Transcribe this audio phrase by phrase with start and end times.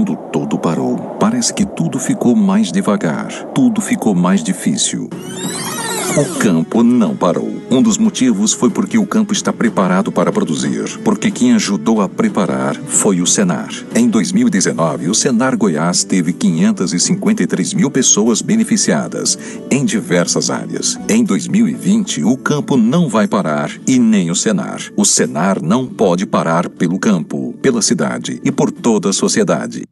[0.00, 0.96] mundo todo parou.
[1.20, 3.28] Parece que tudo ficou mais devagar.
[3.54, 5.08] Tudo ficou mais difícil.
[6.16, 7.62] O campo não parou.
[7.70, 12.08] Um dos motivos foi porque o campo está preparado para produzir, porque quem ajudou a
[12.08, 13.70] preparar foi o Senar.
[13.94, 19.38] Em 2019, o Senar Goiás teve 553 mil pessoas beneficiadas
[19.70, 20.98] em diversas áreas.
[21.08, 24.80] Em 2020, o campo não vai parar e nem o Senar.
[24.96, 29.84] O Senar não pode parar pelo campo, pela cidade e por toda a sociedade.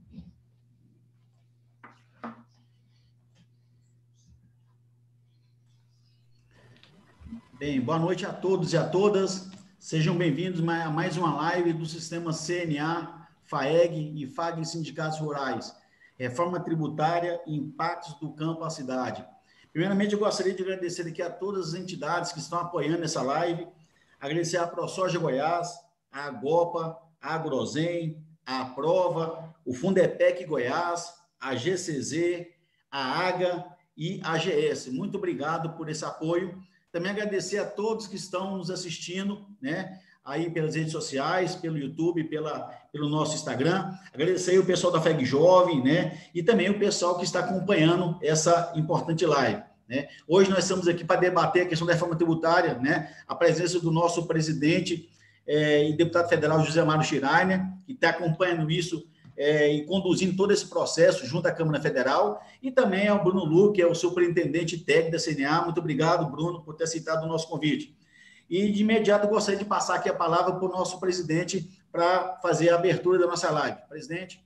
[7.59, 9.51] Bem, boa noite a todos e a todas.
[9.81, 15.75] Sejam bem-vindos a mais uma live do sistema CNA, FAEG e FAG Sindicatos Rurais.
[16.17, 19.27] Reforma tributária e impactos do campo à cidade.
[19.73, 23.67] Primeiramente, eu gostaria de agradecer aqui a todas as entidades que estão apoiando essa live.
[24.21, 25.81] Agradecer à ProSoja Goiás,
[26.13, 32.47] a Agopa, a Agrozen, a Prova, o Fundepec Goiás, a GCZ,
[32.89, 34.93] a AGA e a GS.
[34.93, 36.57] Muito obrigado por esse apoio.
[36.91, 40.01] Também agradecer a todos que estão nos assistindo, né?
[40.25, 42.61] Aí pelas redes sociais, pelo YouTube, pela,
[42.93, 43.93] pelo nosso Instagram.
[44.13, 46.21] Agradecer o pessoal da FEG Jovem, né?
[46.35, 49.63] E também o pessoal que está acompanhando essa importante live.
[49.89, 50.09] Né?
[50.27, 53.15] Hoje nós estamos aqui para debater a questão da reforma tributária, né?
[53.27, 55.09] A presença do nosso presidente
[55.47, 59.07] é, e deputado federal José Mário Schreiner, que está acompanhando isso
[59.39, 63.73] é, e conduzindo todo esse processo junto à Câmara Federal, e também ao Bruno Lu,
[63.73, 65.63] que é o superintendente técnico da CNA.
[65.63, 67.97] Muito obrigado, Bruno, por ter aceitado o nosso convite.
[68.51, 72.71] E de imediato gostaria de passar aqui a palavra para o nosso presidente para fazer
[72.71, 73.79] a abertura da nossa live.
[73.89, 74.45] Presidente.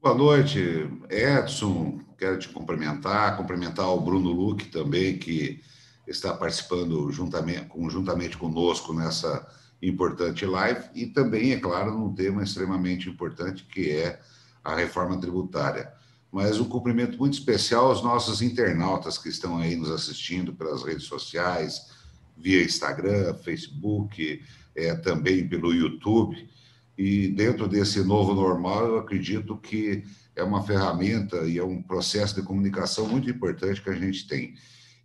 [0.00, 2.00] Boa noite, Edson.
[2.16, 5.60] Quero te cumprimentar, cumprimentar o Bruno Luque também, que
[6.06, 9.46] está participando juntamente, conjuntamente conosco nessa
[9.82, 14.20] importante live e também, é claro, num tema extremamente importante que é
[14.62, 15.92] a reforma tributária.
[16.30, 21.04] Mas um cumprimento muito especial aos nossos internautas que estão aí nos assistindo pelas redes
[21.04, 21.90] sociais,
[22.36, 24.40] via Instagram, Facebook,
[24.74, 26.48] é, também pelo YouTube.
[26.96, 30.04] E dentro desse novo normal, eu acredito que
[30.34, 34.54] é uma ferramenta e é um processo de comunicação muito importante que a gente tem.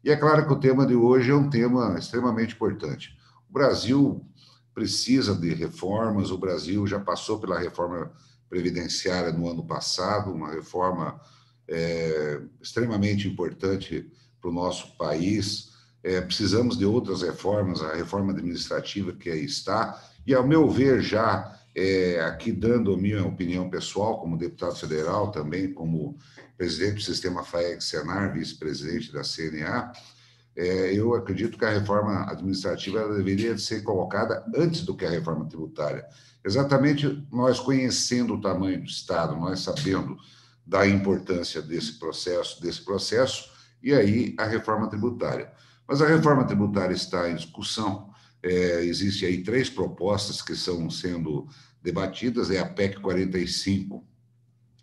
[0.04, 3.18] E é claro que o tema de hoje é um tema extremamente importante.
[3.50, 4.26] O Brasil
[4.78, 6.30] precisa de reformas.
[6.30, 8.12] O Brasil já passou pela reforma
[8.48, 11.20] previdenciária no ano passado, uma reforma
[11.68, 14.08] é, extremamente importante
[14.40, 15.72] para o nosso país.
[16.04, 21.02] É, precisamos de outras reformas, a reforma administrativa que aí está, e, ao meu ver,
[21.02, 26.20] já é, aqui dando a minha opinião pessoal, como deputado federal, também como
[26.56, 29.92] presidente do sistema FAEG-Senar, vice-presidente da CNA,
[30.58, 35.46] é, eu acredito que a reforma administrativa deveria ser colocada antes do que a reforma
[35.46, 36.04] tributária.
[36.44, 40.18] Exatamente nós conhecendo o tamanho do Estado, nós sabendo
[40.66, 43.52] da importância desse processo, desse processo,
[43.84, 45.52] e aí a reforma tributária.
[45.88, 48.10] Mas a reforma tributária está em discussão.
[48.42, 51.48] É, Existem aí três propostas que estão sendo
[51.84, 54.04] debatidas, é a PEC 45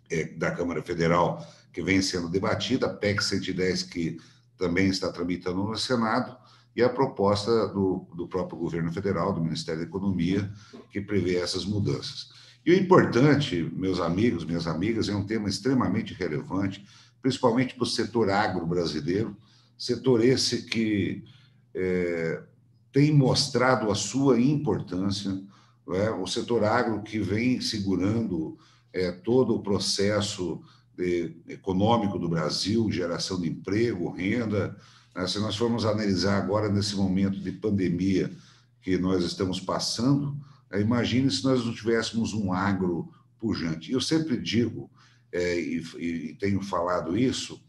[0.09, 4.17] é, da Câmara Federal, que vem sendo debatida, a PEC 110, que
[4.57, 6.35] também está tramitando no Senado,
[6.75, 10.51] e a proposta do, do próprio governo federal, do Ministério da Economia,
[10.91, 12.29] que prevê essas mudanças.
[12.65, 16.85] E o importante, meus amigos, minhas amigas, é um tema extremamente relevante,
[17.21, 19.37] principalmente para o setor agro brasileiro,
[19.77, 21.23] setor esse que
[21.73, 22.43] é,
[22.91, 25.41] tem mostrado a sua importância,
[25.89, 26.09] é?
[26.09, 28.57] o setor agro que vem segurando
[28.91, 30.61] é, todo o processo
[31.47, 34.77] econômico do Brasil, geração de emprego, renda.
[35.15, 35.27] Né?
[35.27, 38.31] Se nós formos analisar agora, nesse momento de pandemia
[38.81, 40.37] que nós estamos passando,
[40.71, 40.81] né?
[40.81, 43.91] imagine se nós não tivéssemos um agro pujante.
[43.91, 44.89] Eu sempre digo,
[45.31, 47.61] é, e, tenho falado isso,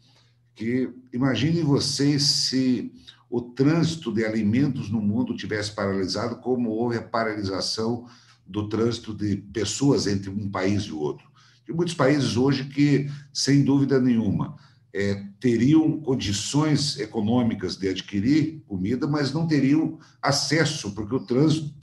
[0.55, 2.91] que imagine vocês se
[3.29, 8.07] o trânsito de alimentos no mundo tivesse paralisado, como houve a paralisação
[8.45, 11.26] do trânsito de pessoas entre um país e outro.
[11.67, 14.55] Tem muitos países hoje que, sem dúvida nenhuma,
[14.93, 21.75] é, teriam condições econômicas de adquirir comida, mas não teriam acesso, porque o trânsito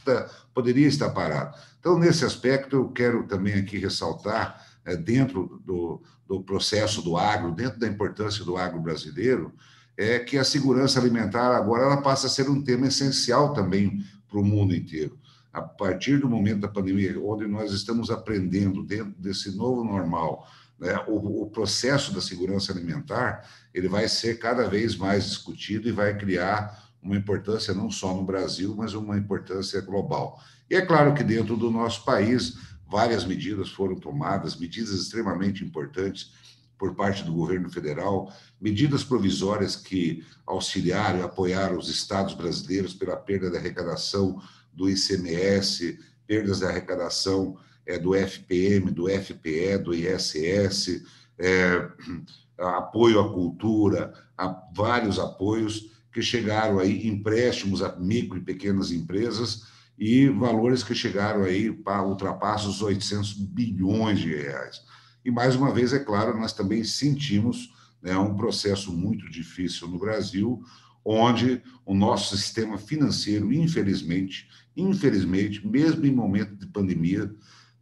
[0.55, 1.55] poderia estar parado.
[1.79, 7.53] Então, nesse aspecto, eu quero também aqui ressaltar, é, dentro do, do processo do agro,
[7.53, 9.53] dentro da importância do agro brasileiro,
[9.99, 14.41] é que a segurança alimentar agora ela passa a ser um tema essencial também para
[14.41, 15.19] o mundo inteiro
[15.55, 20.99] a partir do momento da pandemia, onde nós estamos aprendendo dentro desse novo normal, né,
[21.07, 26.19] o, o, processo da segurança alimentar, ele vai ser cada vez mais discutido e vai
[26.19, 30.43] criar uma importância não só no Brasil, mas uma importância global.
[30.69, 32.57] E é claro que dentro do nosso país,
[32.91, 36.33] várias medidas foram tomadas, medidas extremamente importantes
[36.77, 43.17] por parte do governo federal, medidas provisórias que auxiliaram e apoiaram os estados brasileiros pela
[43.17, 44.43] perda da arrecadação
[44.75, 47.57] do ICMS, perdas da arrecadação
[47.87, 51.03] é, do FPM, do FPE, do ISS,
[51.39, 51.89] é,
[52.59, 59.65] apoio à cultura, a vários apoios que chegaram aí, empréstimos a micro e pequenas empresas
[59.99, 64.81] e valores que chegaram aí para ultrapassar os 800 bilhões de reais.
[65.25, 67.73] E, mais uma vez, é claro, nós também sentimos
[68.03, 70.63] né, um processo muito difícil no Brasil,
[71.05, 77.33] onde o nosso sistema financeiro, infelizmente, infelizmente, mesmo em momento de pandemia,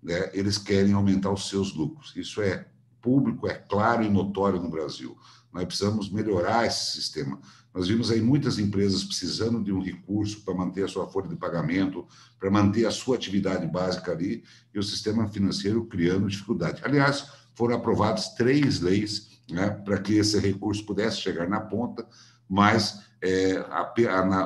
[0.02, 2.12] né, eles querem aumentar os seus lucros.
[2.16, 2.66] Isso é
[3.00, 5.16] público, é claro e notório no Brasil.
[5.52, 7.40] Nós precisamos melhorar esse sistema.
[7.74, 11.36] Nós vimos aí muitas empresas precisando de um recurso para manter a sua folha de
[11.36, 12.06] pagamento,
[12.38, 14.42] para manter a sua atividade básica ali,
[14.74, 16.82] e o sistema financeiro criando dificuldade.
[16.84, 22.06] Aliás, foram aprovadas três leis né, para que esse recurso pudesse chegar na ponta,
[22.52, 23.64] mas é,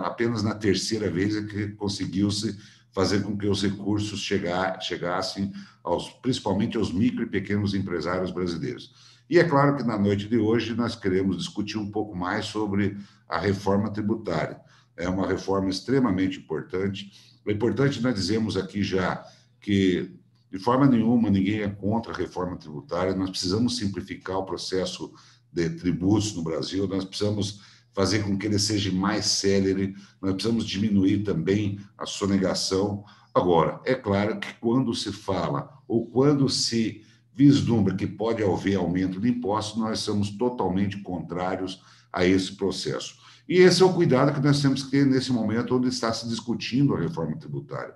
[0.05, 2.57] apenas na terceira vez é que conseguiu-se
[2.93, 8.95] fazer com que os recursos chegar, chegassem aos, principalmente aos micro e pequenos empresários brasileiros.
[9.29, 12.97] E é claro que na noite de hoje nós queremos discutir um pouco mais sobre
[13.29, 14.61] a reforma tributária.
[14.97, 17.11] É uma reforma extremamente importante.
[17.45, 19.27] É importante nós dizemos aqui já
[19.61, 20.13] que,
[20.49, 25.13] de forma nenhuma, ninguém é contra a reforma tributária, nós precisamos simplificar o processo
[25.53, 27.61] de tributos no Brasil, nós precisamos
[27.97, 33.03] fazer com que ele seja mais célere, nós precisamos diminuir também a sonegação.
[33.35, 37.03] Agora, é claro que quando se fala ou quando se
[37.35, 41.81] vislumbra que pode haver aumento de impostos, nós somos totalmente contrários
[42.13, 43.17] a esse processo.
[43.49, 46.29] E esse é o cuidado que nós temos que ter nesse momento onde está se
[46.29, 47.95] discutindo a reforma tributária.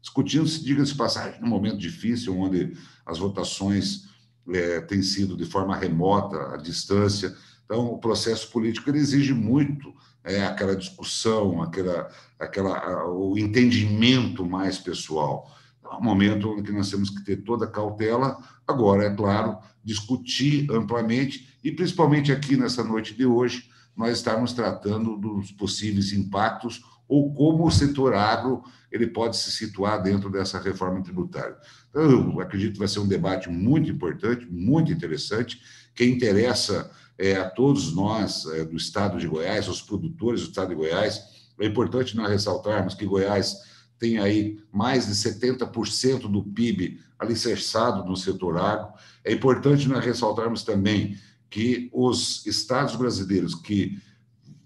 [0.00, 2.72] Discutindo-se, diga-se passagem, num momento difícil, onde
[3.04, 4.08] as votações
[4.48, 7.36] é, têm sido de forma remota, à distância.
[7.64, 9.94] Então, o processo político exige muito
[10.24, 15.50] é, aquela discussão, aquela, aquela, o entendimento mais pessoal
[15.98, 18.38] um momento em que nós temos que ter toda a cautela.
[18.66, 25.16] Agora, é claro, discutir amplamente e, principalmente aqui nessa noite de hoje, nós estamos tratando
[25.16, 31.02] dos possíveis impactos ou como o setor agro ele pode se situar dentro dessa reforma
[31.02, 31.56] tributária.
[31.90, 35.60] Então, eu acredito que vai ser um debate muito importante, muito interessante,
[35.94, 36.90] que interessa
[37.22, 41.22] é, a todos nós é, do Estado de Goiás, os produtores do Estado de Goiás.
[41.60, 43.58] É importante nós ressaltarmos que Goiás
[43.96, 48.92] tem aí mais de 70% do PIB alicerçado no setor agro.
[49.24, 51.16] É importante nós ressaltarmos também
[51.48, 54.02] que os estados brasileiros que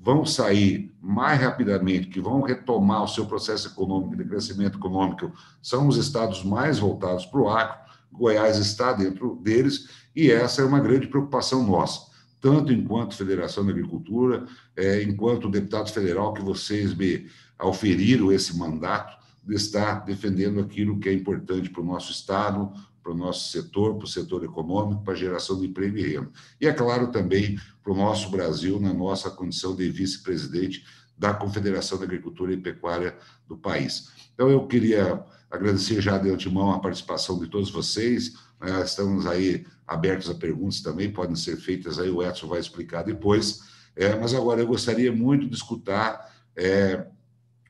[0.00, 5.30] vão sair mais rapidamente, que vão retomar o seu processo econômico de crescimento econômico,
[5.60, 7.76] são os estados mais voltados para o agro.
[8.10, 12.05] Goiás está dentro deles e essa é uma grande preocupação nossa,
[12.40, 14.46] tanto enquanto Federação da Agricultura,
[14.76, 17.26] é, enquanto deputado federal que vocês me
[17.58, 19.16] auferiram esse mandato,
[19.46, 23.94] de estar defendendo aquilo que é importante para o nosso Estado, para o nosso setor,
[23.94, 26.30] para o setor econômico, para a geração de emprego e renda.
[26.60, 30.84] E, é claro, também para o nosso Brasil, na nossa condição de vice-presidente
[31.16, 33.16] da Confederação da Agricultura e Pecuária
[33.46, 34.10] do país.
[34.34, 38.34] Então, eu queria agradecer já de antemão a participação de todos vocês.
[38.60, 38.82] Né?
[38.82, 43.60] Estamos aí abertos a perguntas também, podem ser feitas aí, o Edson vai explicar depois.
[43.94, 47.06] É, mas agora eu gostaria muito de escutar é,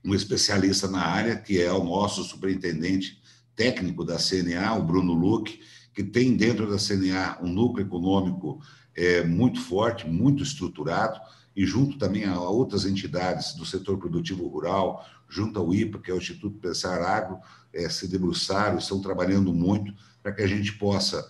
[0.05, 3.21] um especialista na área, que é o nosso superintendente
[3.55, 5.61] técnico da CNA, o Bruno Luque,
[5.93, 8.61] que tem dentro da CNA um núcleo econômico
[8.95, 11.19] é, muito forte, muito estruturado,
[11.55, 16.15] e junto também a outras entidades do setor produtivo rural, junto ao IPA, que é
[16.15, 17.39] o Instituto Pensar Agro,
[17.73, 19.93] é, se debruçaram, estão trabalhando muito
[20.27, 21.25] para que a gente possa,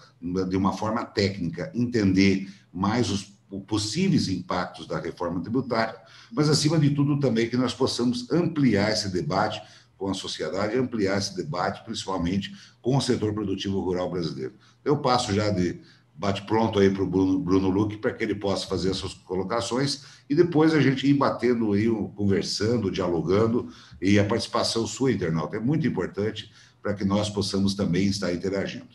[0.49, 3.25] de uma forma técnica, entender mais os
[3.67, 5.95] possíveis impactos da reforma tributária,
[6.33, 9.61] mas, acima de tudo, também que nós possamos ampliar esse debate
[9.99, 14.55] com a sociedade, ampliar esse debate, principalmente com o setor produtivo rural brasileiro.
[14.83, 15.79] Eu passo já de
[16.15, 20.35] bate-pronto aí para o Bruno, Bruno Luque, para que ele possa fazer essas colocações e
[20.35, 23.69] depois a gente ir batendo aí, conversando, dialogando,
[24.01, 26.51] e a participação sua, internauta, é muito importante
[26.87, 28.87] para que nós possamos também estar interagindo.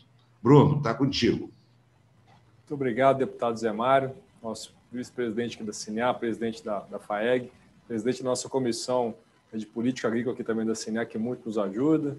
[0.42, 1.50] Bruno, está contigo.
[2.56, 7.52] Muito obrigado, deputado Zé Mário nosso vice-presidente aqui da CNA, presidente da, da FAEG,
[7.86, 9.14] presidente da nossa comissão
[9.52, 12.16] de política agrícola aqui também da CNA, que muito nos ajuda.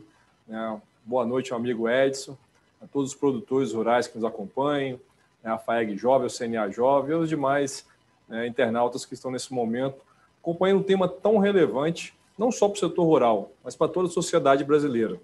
[0.47, 0.79] Né?
[1.03, 2.37] Boa noite, meu amigo Edson,
[2.79, 4.99] a todos os produtores rurais que nos acompanham,
[5.43, 5.49] né?
[5.49, 7.83] a FAEG Jovem, o CNA Jovem e os demais
[8.29, 9.97] né, internautas que estão nesse momento
[10.39, 14.11] acompanhando um tema tão relevante, não só para o setor rural, mas para toda a
[14.11, 15.19] sociedade brasileira.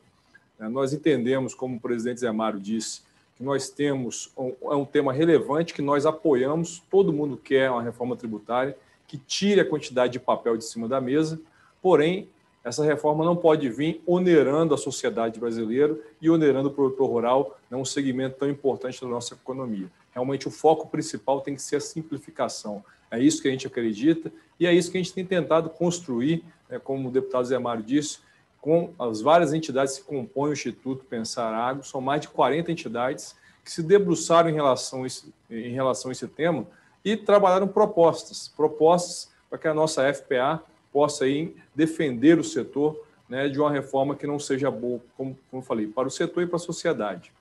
[0.60, 0.68] Né?
[0.68, 3.01] Nós entendemos, como o presidente Zé Mário disse,
[3.36, 7.82] que nós temos um, é um tema relevante que nós apoiamos, todo mundo quer uma
[7.82, 11.42] reforma tributária que tire a quantidade de papel de cima da mesa,
[11.82, 12.30] porém,
[12.63, 17.78] essa reforma não pode vir onerando a sociedade brasileira e onerando o produtor rural, né,
[17.78, 19.88] um segmento tão importante da nossa economia.
[20.13, 22.84] Realmente, o foco principal tem que ser a simplificação.
[23.10, 26.44] É isso que a gente acredita e é isso que a gente tem tentado construir,
[26.70, 28.20] né, como o deputado Zé Mário disse,
[28.62, 33.36] com as várias entidades que compõem o Instituto Pensar Agro, são mais de 40 entidades
[33.63, 36.68] que se debruçaram em relação a esse, em relação a esse tema
[37.04, 40.62] e trabalharam propostas, propostas para que a nossa FPA
[40.92, 45.62] possa aí defender o setor né, de uma reforma que não seja boa, como, como
[45.62, 47.32] eu falei, para o setor e para a sociedade.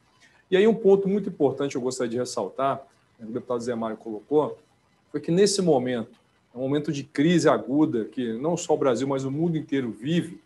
[0.50, 2.82] E aí um ponto muito importante eu gostaria de ressaltar,
[3.18, 4.58] né, o deputado Zé Mário colocou,
[5.10, 6.18] foi que nesse momento,
[6.54, 10.40] um momento de crise aguda, que não só o Brasil, mas o mundo inteiro vive,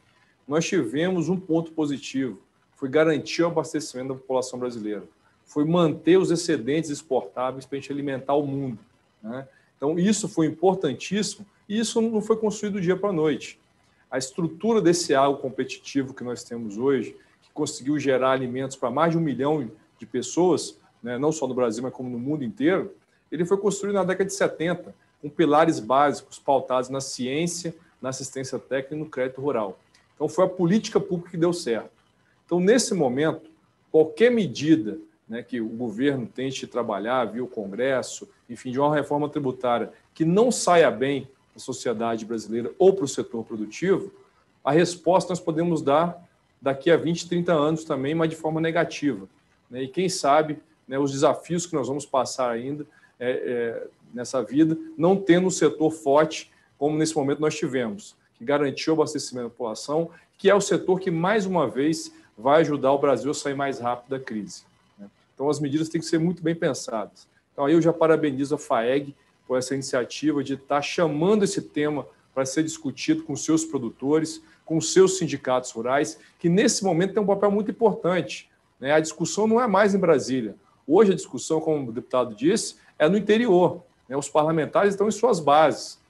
[0.46, 2.40] nós tivemos um ponto positivo,
[2.74, 5.04] foi garantir o abastecimento da população brasileira,
[5.44, 8.78] foi manter os excedentes exportáveis para a gente alimentar o mundo.
[9.22, 9.46] Né?
[9.76, 13.58] Então, isso foi importantíssimo e isso não foi construído do dia para a noite.
[14.10, 19.12] A estrutura desse agro competitivo que nós temos hoje, que conseguiu gerar alimentos para mais
[19.12, 22.94] de um milhão de pessoas, né, não só no Brasil, mas como no mundo inteiro,
[23.30, 28.58] ele foi construído na década de 70, com pilares básicos pautados na ciência, na assistência
[28.58, 29.78] técnica e no crédito rural.
[30.22, 31.90] Então, foi a política pública que deu certo.
[32.46, 33.50] Então, nesse momento,
[33.90, 34.96] qualquer medida
[35.28, 40.24] né, que o governo tente trabalhar via o Congresso, enfim, de uma reforma tributária que
[40.24, 44.12] não saia bem para a sociedade brasileira ou para o setor produtivo,
[44.64, 46.24] a resposta nós podemos dar
[46.60, 49.26] daqui a 20, 30 anos também, mas de forma negativa.
[49.68, 49.82] Né?
[49.82, 52.86] E quem sabe né, os desafios que nós vamos passar ainda
[53.18, 56.48] é, é, nessa vida, não tendo um setor forte
[56.78, 58.14] como nesse momento nós tivemos
[58.44, 62.92] garantiu o abastecimento da população, que é o setor que, mais uma vez, vai ajudar
[62.92, 64.64] o Brasil a sair mais rápido da crise.
[64.98, 65.08] Né?
[65.34, 67.28] Então, as medidas têm que ser muito bem pensadas.
[67.52, 69.14] Então, aí eu já parabenizo a FAEG
[69.46, 74.80] por essa iniciativa de estar chamando esse tema para ser discutido com seus produtores, com
[74.80, 78.50] seus sindicatos rurais, que nesse momento tem um papel muito importante.
[78.80, 78.92] Né?
[78.92, 80.56] A discussão não é mais em Brasília.
[80.86, 83.82] Hoje a discussão, como o deputado disse, é no interior.
[84.08, 84.16] Né?
[84.16, 86.00] Os parlamentares estão em suas bases.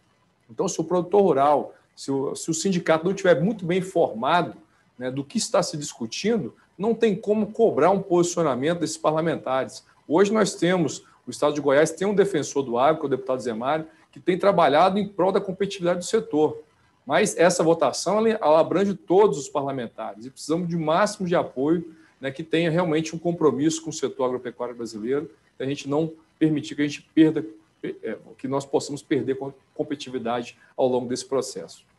[0.49, 4.57] Então, se o produtor rural se o, se o sindicato não estiver muito bem informado
[4.99, 9.87] né, do que está se discutindo, não tem como cobrar um posicionamento desses parlamentares.
[10.09, 13.11] Hoje nós temos, o Estado de Goiás tem um defensor do agro, que é o
[13.11, 16.61] deputado Zé Mário, que tem trabalhado em prol da competitividade do setor.
[17.07, 21.95] Mas essa votação ela, ela abrange todos os parlamentares e precisamos de máximo de apoio
[22.21, 26.13] né, que tenha realmente um compromisso com o setor agropecuário brasileiro, que a gente não
[26.37, 27.47] permitir que a gente perda
[27.81, 29.39] é, que nós possamos perder
[29.73, 31.92] competitividade ao longo desse processo.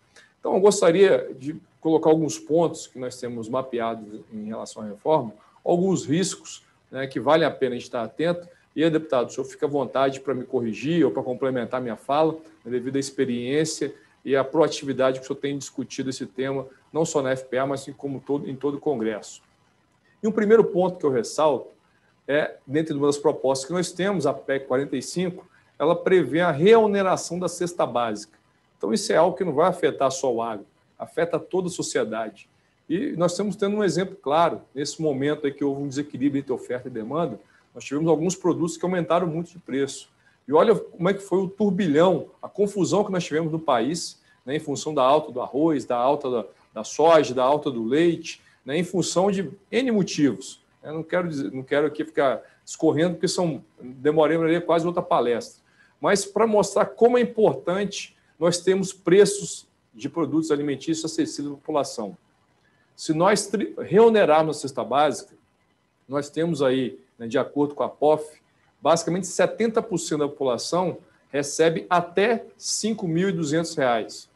[0.43, 5.33] Então, eu gostaria de colocar alguns pontos que nós temos mapeados em relação à reforma,
[5.63, 8.45] alguns riscos né, que vale a pena a gente estar atento.
[8.75, 12.33] E deputado, o senhor fica à vontade para me corrigir ou para complementar minha fala,
[12.65, 13.95] né, devido à experiência
[14.25, 17.89] e à proatividade que o senhor tem discutido esse tema, não só na FPA, mas
[17.95, 19.41] como todo, em todo o Congresso.
[20.21, 21.69] E um primeiro ponto que eu ressalto
[22.27, 25.47] é, dentro de uma das propostas que nós temos, a PEC 45,
[25.79, 28.42] ela prevê a reoneração da cesta básica.
[28.83, 30.65] Então, isso é algo que não vai afetar só o agro,
[30.99, 32.49] afeta toda a sociedade.
[32.89, 36.51] E nós estamos tendo um exemplo claro, nesse momento aí que houve um desequilíbrio entre
[36.51, 37.39] oferta e demanda,
[37.73, 40.09] nós tivemos alguns produtos que aumentaram muito de preço.
[40.45, 44.21] E olha como é que foi o turbilhão, a confusão que nós tivemos no país,
[44.45, 47.85] né, em função da alta do arroz, da alta da, da soja, da alta do
[47.85, 50.61] leite, né, em função de N motivos.
[50.83, 55.63] Eu não quero, dizer, não quero aqui ficar escorrendo, porque são, demorei quase outra palestra
[56.01, 62.17] mas para mostrar como é importante nós termos preços de produtos alimentícios acessíveis à população.
[62.95, 63.49] Se nós
[63.79, 65.35] reonerarmos a cesta básica,
[66.07, 68.41] nós temos aí, né, de acordo com a POF,
[68.81, 70.97] basicamente 70% da população
[71.29, 74.27] recebe até R$ 5.200.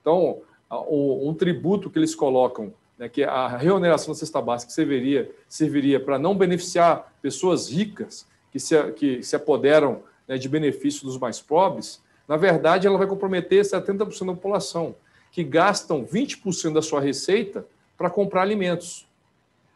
[0.00, 5.98] Então, um tributo que eles colocam, né, que a reoneração da cesta básica serviria, serviria
[5.98, 11.40] para não beneficiar pessoas ricas que se, que se apoderam né, de benefício dos mais
[11.40, 14.94] pobres, na verdade, ela vai comprometer 70% da população,
[15.30, 17.66] que gastam 20% da sua receita
[17.96, 19.06] para comprar alimentos.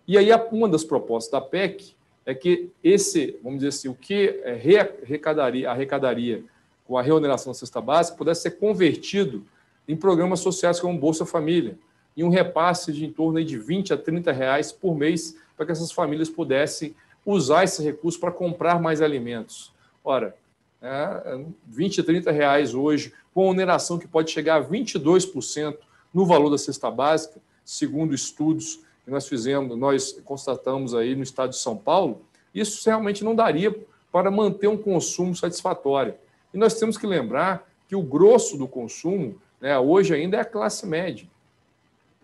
[0.07, 1.95] E aí, uma das propostas da PEC
[2.27, 6.45] é que esse, vamos dizer assim, o que arrecadaria, arrecadaria
[6.85, 9.45] com a reoneração da cesta básica pudesse ser convertido
[9.87, 11.79] em programas sociais como Bolsa Família,
[12.17, 15.73] e um repasse de em torno de 20 a 30 reais por mês para que
[15.73, 19.73] essas famílias pudessem usar esse recurso para comprar mais alimentos.
[20.03, 20.35] Ora,
[20.83, 25.77] é, 20, 30 reais hoje, com oneração que pode chegar a 22%
[26.13, 31.51] no valor da cesta básica, segundo estudos que nós fizemos, nós constatamos aí no estado
[31.51, 32.23] de São Paulo,
[32.55, 33.75] isso realmente não daria
[34.11, 36.15] para manter um consumo satisfatório.
[36.53, 40.45] E nós temos que lembrar que o grosso do consumo né, hoje ainda é a
[40.45, 41.27] classe média.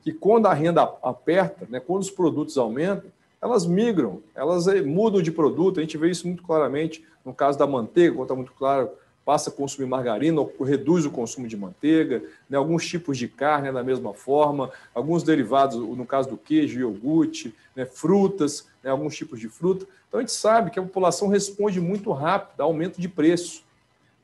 [0.02, 3.10] Que quando a renda aperta, né, quando os produtos aumentam,
[3.47, 5.79] elas migram, elas eh, mudam de produto.
[5.79, 8.91] A gente vê isso muito claramente no caso da manteiga, quando está muito claro,
[9.25, 13.73] passa a consumir margarina, ou reduz o consumo de manteiga, né, alguns tipos de carne
[13.73, 19.41] da mesma forma, alguns derivados, no caso do queijo, iogurte, né, frutas, né, alguns tipos
[19.41, 19.85] de fruta.
[20.07, 23.65] Então a gente sabe que a população responde muito rápido a aumento de preço.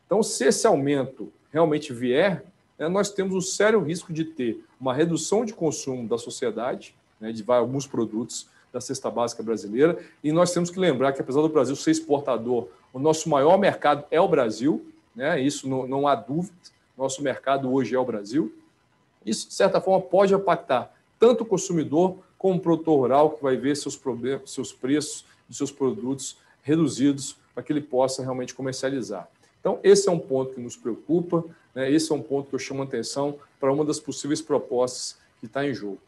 [0.07, 2.45] Então, se esse aumento realmente vier,
[2.79, 7.33] né, nós temos um sério risco de ter uma redução de consumo da sociedade, né,
[7.33, 11.49] de alguns produtos da cesta básica brasileira, e nós temos que lembrar que, apesar do
[11.49, 16.15] Brasil ser exportador, o nosso maior mercado é o Brasil, né, isso não, não há
[16.15, 16.55] dúvida,
[16.97, 18.55] nosso mercado hoje é o Brasil.
[19.25, 23.57] Isso, de certa forma, pode impactar tanto o consumidor como o produtor rural, que vai
[23.57, 29.29] ver seus, problemas, seus preços de seus produtos reduzidos para que ele possa realmente comercializar.
[29.61, 31.91] Então, esse é um ponto que nos preocupa, né?
[31.91, 35.47] esse é um ponto que eu chamo a atenção para uma das possíveis propostas que
[35.47, 36.01] está em jogo.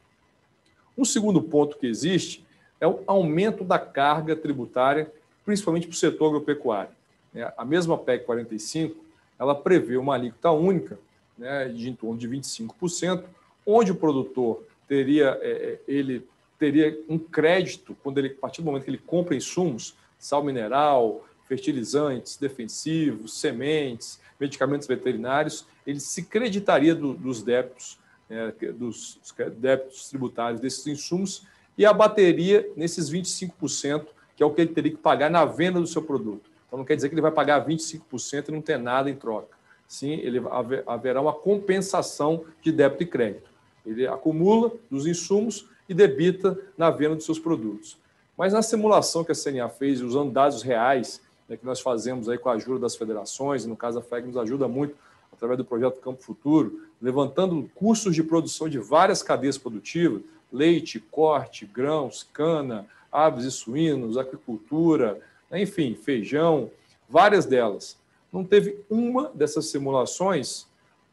[0.98, 2.43] Um segundo ponto que existe
[2.84, 5.10] é o aumento da carga tributária,
[5.42, 6.90] principalmente para o setor agropecuário.
[7.32, 7.50] Né?
[7.56, 9.02] A mesma PEC 45,
[9.38, 10.98] ela prevê uma alíquota única
[11.36, 13.24] né, de em torno de 25%,
[13.66, 18.66] onde o produtor teria, é, é, ele teria um crédito quando ele, a partir do
[18.66, 26.94] momento que ele compra insumos, sal mineral, fertilizantes, defensivos, sementes, medicamentos veterinários, ele se creditaria
[26.94, 27.98] do, dos débitos,
[28.28, 29.18] é, dos
[29.56, 34.98] débitos tributários desses insumos e abateria nesses 25%, que é o que ele teria que
[34.98, 36.50] pagar na venda do seu produto.
[36.66, 39.56] Então não quer dizer que ele vai pagar 25% e não ter nada em troca.
[39.86, 40.42] Sim, ele
[40.86, 43.50] haverá uma compensação de débito e crédito.
[43.84, 47.98] Ele acumula dos insumos e debita na venda dos seus produtos.
[48.36, 52.38] Mas na simulação que a CNA fez, usando dados reais, né, que nós fazemos aí
[52.38, 54.96] com a ajuda das federações, e no caso a FEG nos ajuda muito
[55.32, 60.22] através do projeto Campo Futuro, levantando custos de produção de várias cadeias produtivas,
[60.54, 66.70] leite, corte, grãos, cana, aves e suínos, aquicultura, né, enfim, feijão,
[67.08, 67.98] várias delas.
[68.32, 70.66] Não teve uma dessas simulações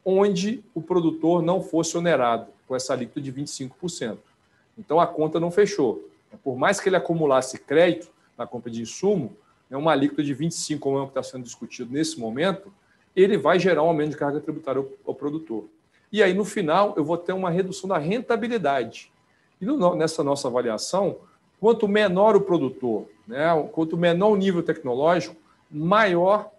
[0.04, 4.18] onde o produtor não fosse onerado com essa alíquota de 25%.
[4.78, 6.08] Então a conta não fechou.
[6.42, 9.36] Por mais que ele acumulasse crédito na compra de insumo,
[9.68, 12.72] né, uma alíquota de 25%, como é o que está sendo discutido nesse momento,
[13.14, 15.66] ele vai gerar um aumento de carga tributária ao, ao produtor.
[16.10, 19.11] E aí, no final, eu vou ter uma redução da rentabilidade.
[19.62, 21.18] E no, nessa nossa avaliação,
[21.60, 25.36] quanto menor o produtor, né, quanto menor o nível tecnológico,
[25.70, 26.50] maior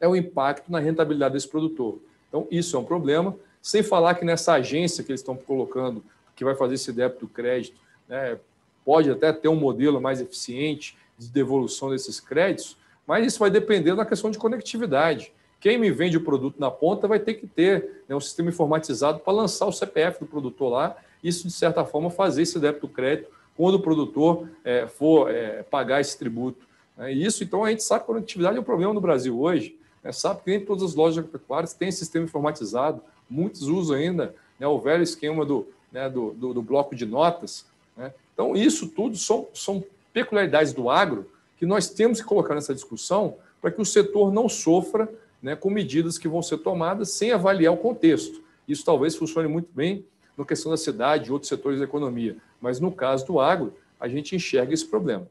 [0.00, 1.98] é o impacto na rentabilidade desse produtor.
[2.28, 3.36] Então, isso é um problema.
[3.60, 6.02] Sem falar que nessa agência que eles estão colocando,
[6.34, 7.76] que vai fazer esse débito crédito,
[8.08, 8.38] né,
[8.82, 13.94] pode até ter um modelo mais eficiente de devolução desses créditos, mas isso vai depender
[13.94, 15.34] da questão de conectividade.
[15.60, 19.20] Quem me vende o produto na ponta vai ter que ter né, um sistema informatizado
[19.20, 23.30] para lançar o CPF do produtor lá, isso, de certa forma, fazer esse débito crédito
[23.56, 26.66] quando o produtor é, for é, pagar esse tributo.
[26.96, 27.12] Né?
[27.12, 29.76] E isso, então, a gente sabe que a conectividade é um problema no Brasil hoje.
[30.02, 30.10] Né?
[30.12, 34.78] Sabe que nem todas as lojas agropecuárias têm sistema informatizado, muitos usam ainda né, o
[34.78, 37.66] velho esquema do, né, do, do, do, bloco de notas.
[37.96, 38.12] Né?
[38.32, 43.36] Então, isso tudo são, são peculiaridades do agro que nós temos que colocar nessa discussão
[43.60, 45.08] para que o setor não sofra
[45.40, 48.42] né, com medidas que vão ser tomadas sem avaliar o contexto.
[48.66, 50.04] Isso talvez funcione muito bem
[50.36, 54.08] na questão da cidade e outros setores da economia, mas no caso do agro, a
[54.08, 55.26] gente enxerga esse problema.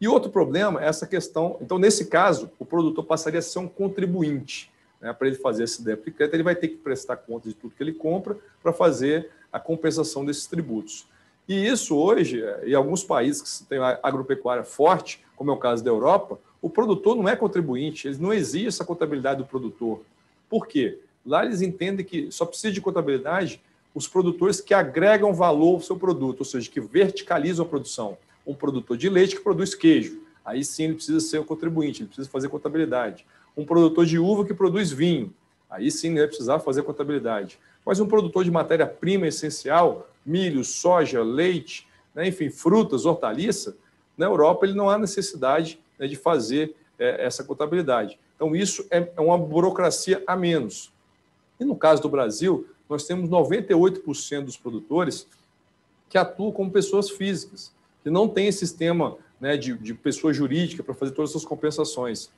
[0.00, 1.56] E outro problema é essa questão.
[1.60, 4.70] Então, nesse caso, o produtor passaria a ser um contribuinte.
[5.00, 7.54] Né, para ele fazer esse débito e crédito, ele vai ter que prestar conta de
[7.54, 11.06] tudo que ele compra para fazer a compensação desses tributos.
[11.48, 15.90] E isso hoje, em alguns países que têm agropecuária forte, como é o caso da
[15.90, 20.02] Europa, o produtor não é contribuinte, eles não exigem essa contabilidade do produtor.
[20.48, 20.98] Por quê?
[21.24, 23.62] Lá eles entendem que só precisa de contabilidade
[23.94, 28.18] os produtores que agregam valor ao seu produto, ou seja, que verticalizam a produção.
[28.46, 32.08] Um produtor de leite que produz queijo, aí sim ele precisa ser o contribuinte, ele
[32.08, 33.24] precisa fazer contabilidade.
[33.56, 35.32] Um produtor de uva que produz vinho,
[35.70, 37.58] aí sim ele vai precisar fazer contabilidade.
[37.86, 43.76] Mas um produtor de matéria-prima essencial, milho, soja, leite, né, enfim, frutas, hortaliça,
[44.16, 48.18] na Europa ele não há necessidade né, de fazer é, essa contabilidade.
[48.36, 50.92] Então, isso é, é uma burocracia a menos.
[51.58, 55.26] E no caso do Brasil, nós temos 98% dos produtores
[56.08, 60.94] que atuam como pessoas físicas, que não têm sistema né, de, de pessoa jurídica para
[60.94, 62.30] fazer todas essas compensações,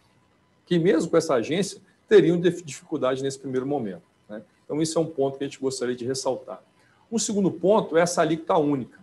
[0.65, 4.03] que mesmo com essa agência teriam dificuldade nesse primeiro momento.
[4.29, 4.43] Né?
[4.65, 6.63] Então, isso é um ponto que a gente gostaria de ressaltar.
[7.11, 8.99] Um segundo ponto é essa alíquota única.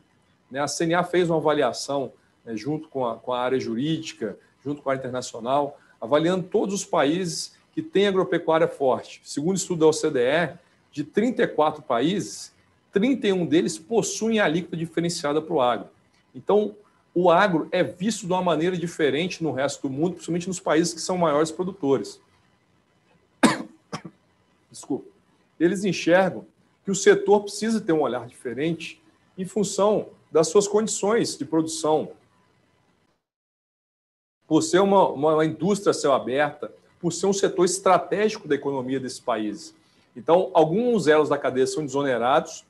[0.49, 0.59] Né?
[0.59, 2.11] A CNA fez uma avaliação
[2.45, 6.85] né, junto com a, com a área jurídica, junto com a internacional, avaliando todos os
[6.85, 9.21] países que têm agropecuária forte.
[9.23, 10.59] Segundo o estudo da OCDE,
[10.93, 12.53] de 34 países,
[12.91, 15.89] 31 deles possuem alíquota diferenciada para o agro.
[16.35, 16.75] Então,
[17.15, 20.93] o agro é visto de uma maneira diferente no resto do mundo, principalmente nos países
[20.93, 22.21] que são maiores produtores.
[24.71, 25.09] Desculpa.
[25.59, 26.45] Eles enxergam
[26.85, 29.01] que o setor precisa ter um olhar diferente
[29.35, 32.11] em função das suas condições de produção.
[34.45, 39.19] Por ser uma, uma indústria céu aberta, por ser um setor estratégico da economia desses
[39.19, 39.75] países.
[40.15, 42.65] Então, alguns elos da cadeia são desonerados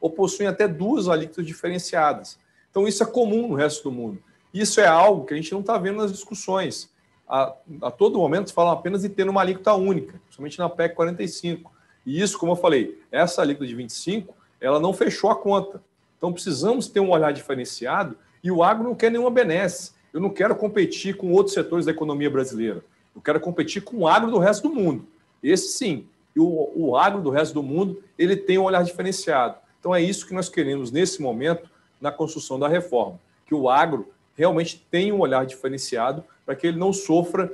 [0.00, 2.38] ou possuem até duas alíquotas diferenciadas.
[2.70, 4.22] Então, isso é comum no resto do mundo.
[4.52, 6.90] Isso é algo que a gente não está vendo nas discussões.
[7.28, 10.94] A, a todo momento se fala apenas de ter uma alíquota única, principalmente na PEC
[10.94, 11.72] 45.
[12.06, 15.82] E isso, como eu falei, essa alíquota de 25, ela não fechou a conta.
[16.18, 19.92] Então, precisamos ter um olhar diferenciado e o agro não quer nenhuma benesse.
[20.12, 22.84] Eu não quero competir com outros setores da economia brasileira.
[23.14, 25.06] Eu quero competir com o agro do resto do mundo.
[25.42, 26.06] Esse sim.
[26.34, 29.56] E o, o agro do resto do mundo, ele tem um olhar diferenciado.
[29.78, 31.70] Então é isso que nós queremos nesse momento
[32.00, 36.78] na construção da reforma, que o agro realmente tenha um olhar diferenciado para que ele
[36.78, 37.52] não sofra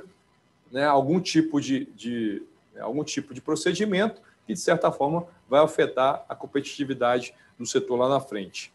[0.71, 2.41] né, algum tipo de, de
[2.79, 8.09] algum tipo de procedimento que de certa forma vai afetar a competitividade do setor lá
[8.09, 8.73] na frente.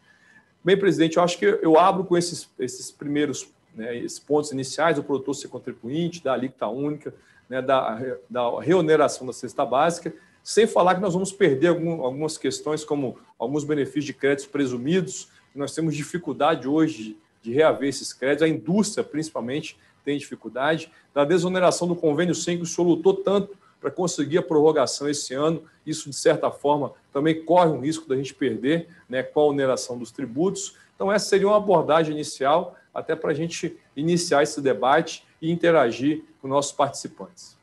[0.63, 4.97] Bem, presidente, eu acho que eu abro com esses, esses primeiros né, esses pontos iniciais,
[4.97, 7.13] o produtor ser contribuinte, da alíquota única,
[7.49, 12.37] né, da, da reoneração da cesta básica, sem falar que nós vamos perder algum, algumas
[12.37, 18.43] questões, como alguns benefícios de créditos presumidos, nós temos dificuldade hoje de reaver esses créditos,
[18.43, 23.57] a indústria principalmente tem dificuldade, da desoneração do convênio 100, que o senhor lutou tanto
[23.79, 28.15] para conseguir a prorrogação esse ano, isso de certa forma também corre um risco da
[28.15, 30.75] gente perder né, com a oneração dos tributos.
[30.95, 36.23] Então, essa seria uma abordagem inicial, até para a gente iniciar esse debate e interagir
[36.41, 37.57] com nossos participantes.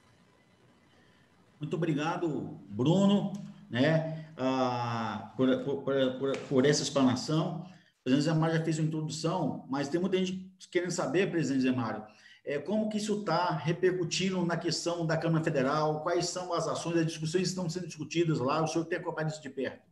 [1.60, 3.32] Muito obrigado, Bruno,
[3.70, 5.82] né, ah, por, por,
[6.18, 7.66] por, por, essa explanação.
[8.00, 11.62] O presidente Zé Mário já fez uma introdução, mas tem muita gente querendo saber, presidente
[11.62, 12.04] Zé Mário,
[12.44, 16.98] é, como que isso está repercutindo na questão da Câmara Federal, quais são as ações,
[16.98, 19.82] as discussões que estão sendo discutidas lá, o senhor tem acompanhado isso de perto?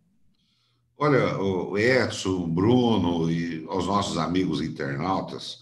[0.99, 5.62] Olha, o Edson, o Bruno e aos nossos amigos internautas,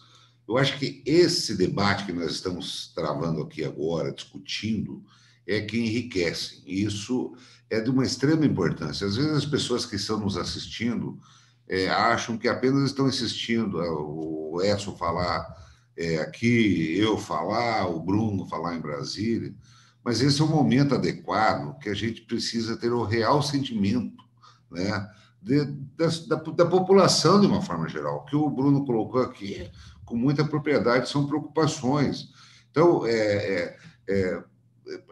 [0.51, 5.01] eu acho que esse debate que nós estamos travando aqui agora, discutindo,
[5.47, 6.61] é que enriquece.
[6.67, 7.33] E isso
[7.71, 9.07] é de uma extrema importância.
[9.07, 11.21] Às vezes as pessoas que estão nos assistindo
[11.69, 15.47] é, acham que apenas estão assistindo o Edson falar
[15.97, 19.55] é, aqui, eu falar, o Bruno falar em Brasília,
[20.05, 24.25] mas esse é o momento adequado que a gente precisa ter o real sentimento,
[24.69, 25.09] né?
[25.41, 25.65] de,
[25.97, 28.17] da, da, população de uma forma geral.
[28.17, 29.71] O que o Bruno colocou aqui
[30.11, 32.31] com muita propriedade são preocupações.
[32.69, 33.77] Então, é, é,
[34.09, 34.43] é,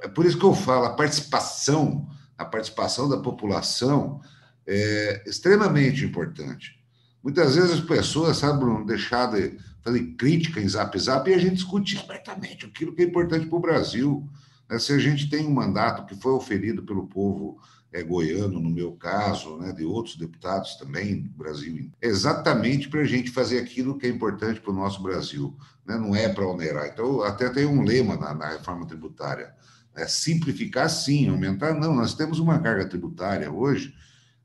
[0.02, 4.20] é por isso que eu falo, a participação, a participação da população
[4.66, 6.76] é extremamente importante.
[7.22, 11.38] Muitas vezes as pessoas, sabe, Bruno, deixar de fazer crítica em zap zap e a
[11.38, 14.28] gente discute abertamente aquilo que é importante para o Brasil.
[14.68, 14.78] Né?
[14.80, 17.61] Se a gente tem um mandato que foi oferido pelo povo
[17.92, 23.07] é, goiano, no meu caso, né, de outros deputados também do Brasil, exatamente para a
[23.07, 26.87] gente fazer aquilo que é importante para o nosso Brasil, né, não é para onerar.
[26.87, 29.55] Então, até tem um lema na, na reforma tributária:
[29.96, 31.94] é simplificar sim, aumentar não.
[31.94, 33.94] Nós temos uma carga tributária hoje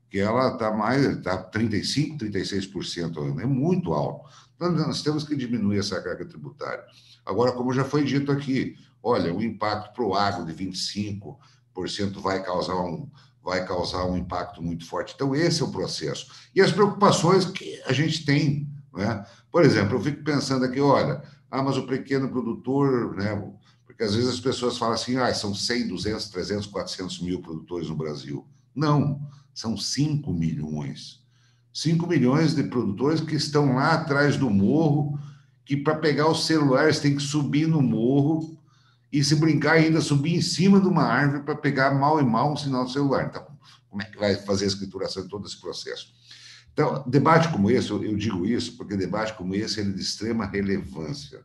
[0.08, 4.30] que ela está mais, está 35%, 36% é muito alto.
[4.54, 6.84] Então, nós temos que diminuir essa carga tributária.
[7.26, 12.44] Agora, como já foi dito aqui, olha, o impacto para o agro de 25% vai
[12.44, 13.10] causar um,
[13.44, 15.12] vai causar um impacto muito forte.
[15.14, 16.28] Então, esse é o processo.
[16.54, 18.66] E as preocupações que a gente tem.
[18.94, 19.24] Né?
[19.52, 23.36] Por exemplo, eu fico pensando aqui, olha, ah, mas o pequeno produtor, né?
[23.84, 27.90] porque às vezes as pessoas falam assim, ah, são 100, 200, 300, 400 mil produtores
[27.90, 28.46] no Brasil.
[28.74, 29.20] Não,
[29.52, 31.22] são 5 milhões.
[31.72, 35.18] 5 milhões de produtores que estão lá atrás do morro,
[35.66, 38.53] que para pegar os celulares tem que subir no morro,
[39.14, 42.52] e se brincar ainda subir em cima de uma árvore para pegar mal e mal
[42.52, 43.26] um sinal celular.
[43.26, 43.46] Então,
[43.88, 46.12] como é que vai fazer a escrituração em todo esse processo?
[46.72, 51.44] Então, debate como esse, eu digo isso porque debate como esse é de extrema relevância,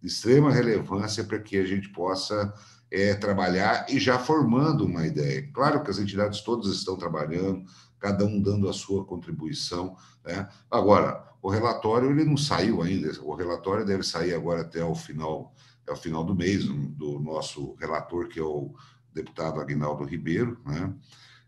[0.00, 2.54] de extrema relevância para que a gente possa
[2.88, 5.50] é, trabalhar e já formando uma ideia.
[5.52, 7.64] Claro que as entidades todas estão trabalhando,
[7.98, 9.96] cada um dando a sua contribuição.
[10.24, 10.48] Né?
[10.70, 15.52] Agora, o relatório ele não saiu ainda, o relatório deve sair agora até o final
[15.88, 18.74] é o final do mês, do nosso relator, que é o
[19.12, 20.94] deputado Aguinaldo Ribeiro, né?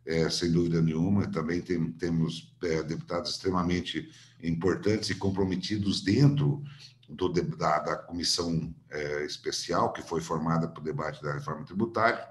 [0.06, 1.26] é, sem dúvida nenhuma.
[1.30, 4.10] Também tem, temos é, deputados extremamente
[4.42, 6.62] importantes e comprometidos dentro
[7.08, 12.26] do, da, da comissão é, especial que foi formada para o debate da reforma tributária.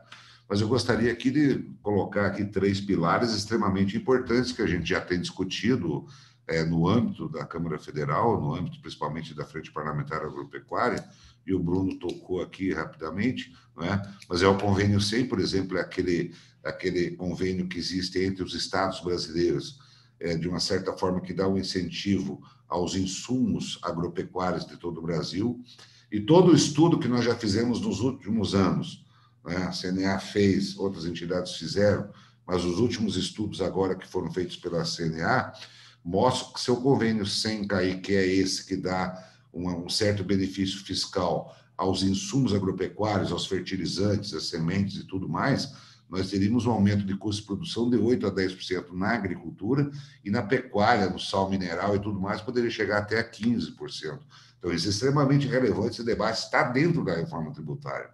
[0.47, 4.99] Mas eu gostaria aqui de colocar aqui três pilares extremamente importantes que a gente já
[4.99, 6.07] tem discutido
[6.47, 11.07] é, no âmbito da Câmara Federal, no âmbito principalmente da Frente Parlamentar Agropecuária,
[11.49, 14.01] e o Bruno tocou aqui rapidamente, não é?
[14.29, 16.31] mas é o convênio 100, por exemplo, é aquele,
[16.63, 19.79] aquele convênio que existe entre os estados brasileiros,
[20.19, 25.01] é, de uma certa forma que dá um incentivo aos insumos agropecuários de todo o
[25.01, 25.59] Brasil,
[26.11, 29.03] e todo o estudo que nós já fizemos nos últimos anos,
[29.43, 29.57] né?
[29.57, 32.11] a CNA fez, outras entidades fizeram,
[32.45, 35.51] mas os últimos estudos agora que foram feitos pela CNA
[36.03, 41.55] mostram que seu convênio 100 cair, que é esse que dá um certo benefício fiscal
[41.77, 45.73] aos insumos agropecuários, aos fertilizantes, às sementes e tudo mais,
[46.09, 49.89] nós teríamos um aumento de custo de produção de 8% a 10% na agricultura
[50.25, 54.19] e na pecuária, no sal mineral e tudo mais, poderia chegar até a 15%.
[54.57, 58.09] Então, isso é extremamente relevante, esse debate está dentro da reforma tributária.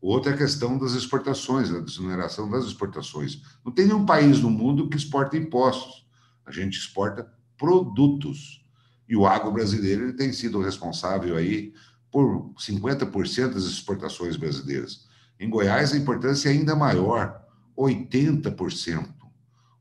[0.00, 3.42] Outra é a questão das exportações, a desoneração das exportações.
[3.64, 6.06] Não tem nenhum país no mundo que exporta impostos.
[6.44, 8.64] A gente exporta produtos.
[9.08, 11.72] E o agro brasileiro ele tem sido responsável aí
[12.10, 15.06] por 50% das exportações brasileiras.
[15.38, 17.42] Em Goiás, a importância é ainda maior,
[17.76, 19.06] 80%.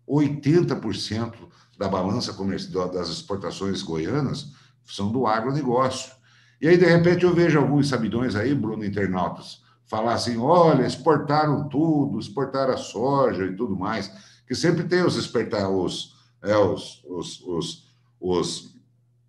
[0.08, 1.34] 80%
[1.78, 4.52] da balança comercial das exportações goianas
[4.86, 6.14] são do agronegócio.
[6.62, 11.68] E aí, de repente, eu vejo alguns sabidões aí, Bruno, internautas, falar assim: olha, exportaram
[11.68, 14.12] tudo, exportaram a soja e tudo mais,
[14.48, 18.75] que sempre tem os exportar os, é, os, os, os, os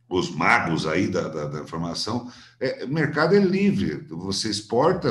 [0.08, 5.10] os magos aí da, da, da informação, é, mercado é livre, você exporta,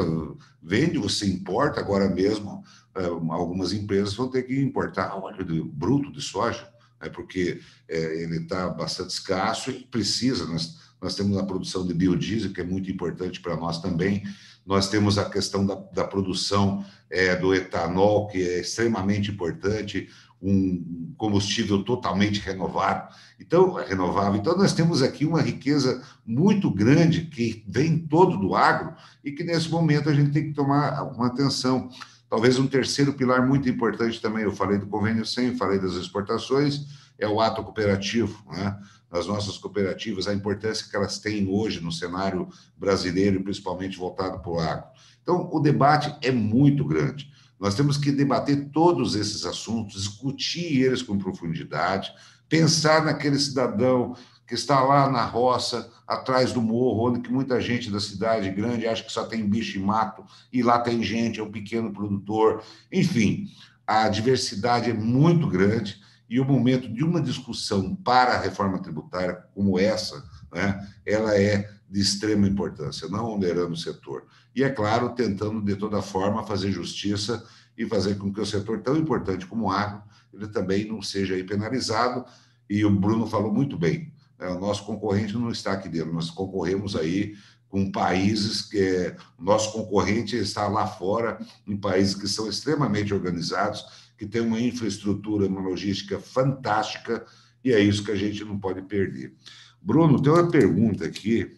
[0.62, 2.64] vende, você importa, agora mesmo
[2.96, 6.68] é, algumas empresas vão ter que importar óleo de, bruto de soja,
[7.02, 11.94] né, porque é, ele está bastante escasso e precisa, nós, nós temos a produção de
[11.94, 14.24] biodiesel, que é muito importante para nós também,
[14.66, 20.10] nós temos a questão da, da produção é, do etanol, que é extremamente importante,
[20.42, 23.14] um combustível totalmente renovado.
[23.40, 24.40] Então, é renovável.
[24.40, 28.94] Então, nós temos aqui uma riqueza muito grande que vem todo do agro
[29.24, 31.90] e que, nesse momento, a gente tem que tomar uma atenção.
[32.30, 36.86] Talvez um terceiro pilar muito importante também, eu falei do convênio 100, falei das exportações,
[37.18, 38.78] é o ato cooperativo, né?
[39.10, 44.52] As nossas cooperativas, a importância que elas têm hoje no cenário brasileiro, principalmente voltado para
[44.52, 44.86] o agro.
[45.22, 47.32] Então, o debate é muito grande.
[47.60, 52.12] Nós temos que debater todos esses assuntos, discutir eles com profundidade,
[52.50, 54.16] pensar naquele cidadão
[54.48, 58.86] que está lá na roça, atrás do morro, onde que muita gente da cidade grande
[58.86, 62.64] acha que só tem bicho e mato, e lá tem gente, é um pequeno produtor.
[62.92, 63.48] Enfim,
[63.88, 69.44] a diversidade é muito grande e o momento de uma discussão para a reforma tributária
[69.54, 74.26] como essa, né, ela é de extrema importância, não onerando o setor.
[74.56, 77.46] E, é claro, tentando, de toda forma, fazer justiça
[77.78, 80.02] e fazer com que o setor tão importante como o agro,
[80.34, 82.26] ele também não seja penalizado.
[82.70, 84.48] E o Bruno falou muito bem, né?
[84.48, 87.36] o nosso concorrente não está aqui dentro, nós concorremos aí
[87.68, 91.38] com países que é, nosso concorrente está lá fora,
[91.68, 93.86] em países que são extremamente organizados,
[94.18, 97.26] que têm uma infraestrutura, uma logística fantástica,
[97.62, 99.34] e é isso que a gente não pode perder.
[99.82, 101.58] Bruno, tem uma pergunta aqui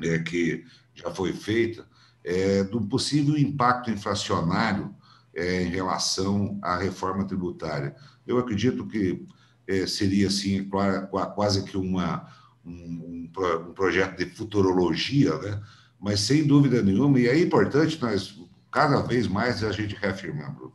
[0.00, 1.86] é, que já foi feita
[2.26, 4.92] é, do possível impacto inflacionário
[5.32, 7.94] é, em relação à reforma tributária.
[8.26, 9.24] Eu acredito que
[9.68, 12.28] é, seria assim quase que uma,
[12.64, 15.62] um, um, projeto de futurologia, né?
[16.00, 18.36] mas sem dúvida nenhuma, e é importante nós,
[18.72, 20.74] cada vez mais, a gente reafirmar, Bruno,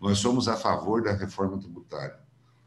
[0.00, 2.18] nós somos a favor da reforma tributária,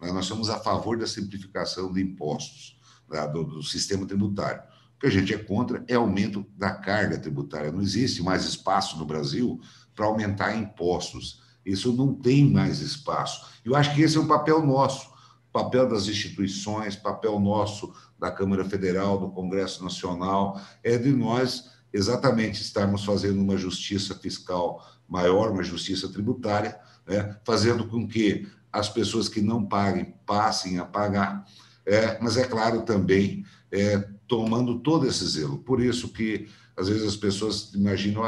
[0.02, 0.12] né?
[0.12, 2.78] nós somos a favor da simplificação de impostos,
[3.10, 3.26] né?
[3.30, 4.62] do, do sistema tributário.
[4.98, 7.72] O que a gente é contra é aumento da carga tributária.
[7.72, 9.62] Não existe mais espaço no Brasil
[9.96, 11.40] para aumentar impostos.
[11.64, 13.46] Isso não tem mais espaço.
[13.64, 15.08] Eu acho que esse é o papel nosso,
[15.54, 22.62] papel das instituições, papel nosso da Câmara Federal, do Congresso Nacional, é de nós exatamente
[22.62, 29.30] estarmos fazendo uma justiça fiscal maior, uma justiça tributária, né, fazendo com que as pessoas
[29.30, 31.46] que não paguem passem a pagar.
[31.86, 35.58] É, mas é claro também é, tomando todo esse zelo.
[35.60, 38.24] Por isso que, às vezes, as pessoas imaginam,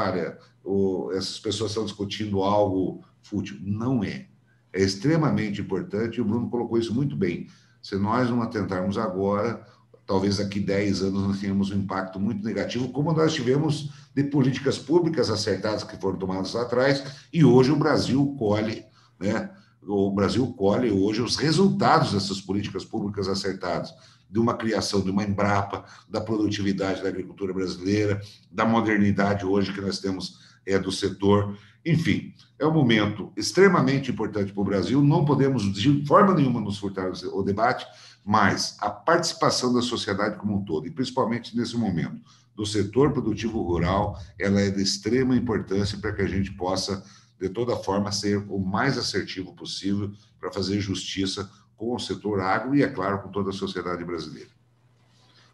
[0.64, 3.58] o, essas pessoas estão discutindo algo fútil.
[3.62, 4.28] Não é.
[4.72, 7.48] É extremamente importante, e o Bruno colocou isso muito bem.
[7.82, 9.66] Se nós não atentarmos agora,
[10.06, 14.78] talvez daqui 10 anos nós tenhamos um impacto muito negativo, como nós tivemos de políticas
[14.78, 18.86] públicas acertadas que foram tomadas lá atrás, e hoje o Brasil colhe
[19.20, 19.50] né,
[19.86, 23.94] o Brasil colhe hoje os resultados dessas políticas públicas acertadas,
[24.30, 29.82] de uma criação de uma Embrapa, da produtividade da agricultura brasileira, da modernidade hoje que
[29.82, 31.58] nós temos é, do setor.
[31.86, 35.02] Enfim, é um momento extremamente importante para o Brasil.
[35.02, 37.88] Não podemos, de forma nenhuma, nos furtar o debate,
[38.24, 42.22] mas a participação da sociedade como um todo, e principalmente nesse momento,
[42.56, 47.04] do setor produtivo rural, ela é de extrema importância para que a gente possa,
[47.40, 52.76] de toda forma, ser o mais assertivo possível para fazer justiça com o setor agro
[52.76, 54.50] e, é claro, com toda a sociedade brasileira.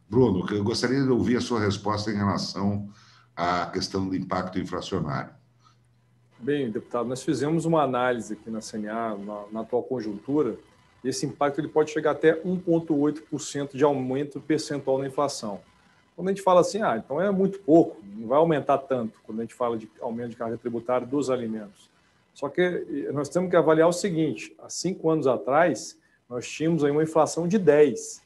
[0.09, 2.89] Bruno, eu gostaria de ouvir a sua resposta em relação
[3.35, 5.31] à questão do impacto inflacionário.
[6.39, 10.57] Bem, deputado, nós fizemos uma análise aqui na CNA, na, na atual conjuntura,
[11.03, 15.61] e esse impacto ele pode chegar até 1,8% de aumento percentual na inflação.
[16.15, 19.39] Quando a gente fala assim, ah, então é muito pouco, não vai aumentar tanto, quando
[19.39, 21.89] a gente fala de aumento de carga tributária dos alimentos.
[22.33, 25.97] Só que nós temos que avaliar o seguinte: há cinco anos atrás,
[26.29, 28.21] nós tínhamos aí uma inflação de 10.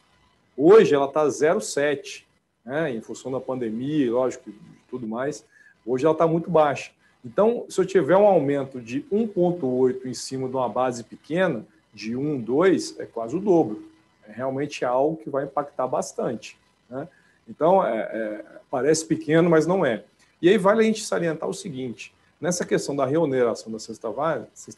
[0.55, 2.23] Hoje ela está 0,7,
[2.65, 2.91] né?
[2.91, 4.51] em função da pandemia, lógico,
[4.89, 5.45] tudo mais.
[5.85, 6.91] Hoje ela está muito baixa.
[7.23, 12.15] Então, se eu tiver um aumento de 1,8 em cima de uma base pequena, de
[12.15, 13.83] 1, 2, é quase o dobro.
[14.27, 16.57] É realmente algo que vai impactar bastante.
[16.89, 17.07] Né?
[17.47, 20.03] Então, é, é, parece pequeno, mas não é.
[20.41, 24.09] E aí vale a gente salientar o seguinte: nessa questão da reoneração da cesta,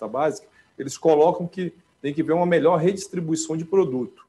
[0.08, 0.48] básica,
[0.80, 4.26] eles colocam que tem que haver uma melhor redistribuição de produto.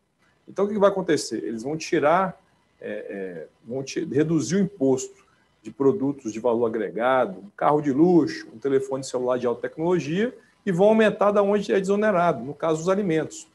[0.47, 1.43] Então, o que vai acontecer?
[1.45, 2.39] Eles vão tirar,
[2.81, 5.23] é, é, vão reduzir o imposto
[5.63, 10.37] de produtos de valor agregado, um carro de luxo, um telefone celular de alta tecnologia,
[10.67, 13.49] e vão aumentar da onde é desonerado, no caso, os alimentos.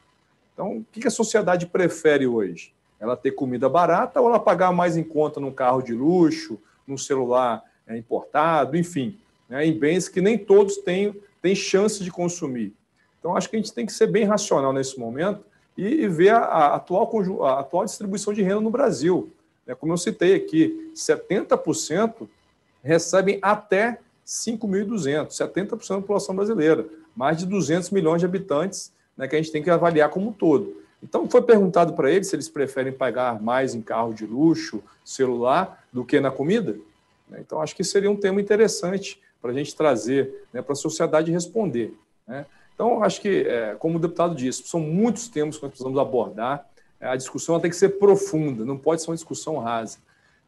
[0.52, 2.72] Então, o que a sociedade prefere hoje?
[2.98, 6.98] Ela ter comida barata ou ela pagar mais em conta num carro de luxo, num
[6.98, 12.74] celular é, importado, enfim, né, em bens que nem todos têm, têm chance de consumir.
[13.18, 15.44] Então, acho que a gente tem que ser bem racional nesse momento
[15.76, 17.10] e, e ver a, a, atual,
[17.44, 19.32] a atual distribuição de renda no Brasil.
[19.66, 22.28] É, como eu citei aqui, 70%
[22.82, 29.34] recebem até 5.200, 70% da população brasileira, mais de 200 milhões de habitantes né, que
[29.34, 30.76] a gente tem que avaliar como um todo.
[31.02, 35.84] Então, foi perguntado para eles se eles preferem pagar mais em carro de luxo, celular,
[35.92, 36.76] do que na comida.
[37.28, 37.38] Né?
[37.40, 41.30] Então, acho que seria um tema interessante para a gente trazer né, para a sociedade
[41.30, 41.94] responder.
[42.26, 42.44] Né?
[42.78, 46.64] Então, acho que, é, como o deputado disse, são muitos temas que nós precisamos abordar.
[47.00, 49.98] A discussão tem que ser profunda, não pode ser uma discussão rasa.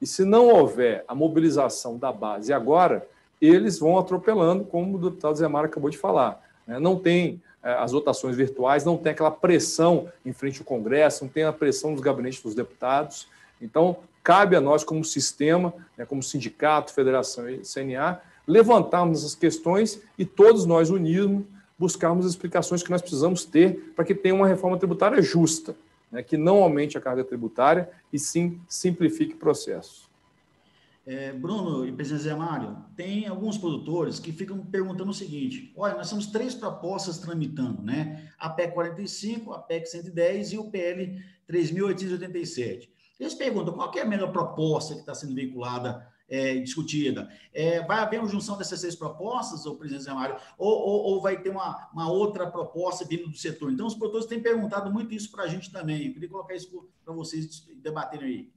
[0.00, 3.04] E se não houver a mobilização da base agora,
[3.42, 6.40] eles vão atropelando, como o deputado Zé Mara acabou de falar.
[6.68, 6.78] Né?
[6.78, 11.32] Não tem é, as votações virtuais, não tem aquela pressão em frente ao Congresso, não
[11.32, 13.26] tem a pressão dos gabinetes dos deputados.
[13.60, 20.00] Então, cabe a nós, como sistema, né, como sindicato, federação e CNA, levantarmos essas questões
[20.16, 21.42] e todos nós unirmos,
[21.80, 25.74] buscarmos as explicações que nós precisamos ter para que tenha uma reforma tributária justa,
[26.12, 30.10] né, que não aumente a carga tributária e sim simplifique processos.
[31.06, 35.94] É, Bruno e presidente Zé Mário, tem alguns produtores que ficam perguntando o seguinte: olha,
[35.94, 38.30] nós temos três propostas tramitando, né?
[38.38, 41.18] A PEC 45, a PEC 110 e o PL
[41.50, 42.90] 3.887.
[43.18, 47.28] Eles perguntam qual é a melhor proposta que está sendo vinculada é, discutida.
[47.52, 51.20] É, vai haver uma junção dessas seis propostas, o presidente Zé Mário, ou, ou, ou,
[51.20, 53.72] vai ter uma, uma outra proposta vindo do setor?
[53.72, 56.06] Então, os produtores têm perguntado muito isso para a gente também.
[56.06, 58.52] Eu queria colocar isso para vocês debaterem aí.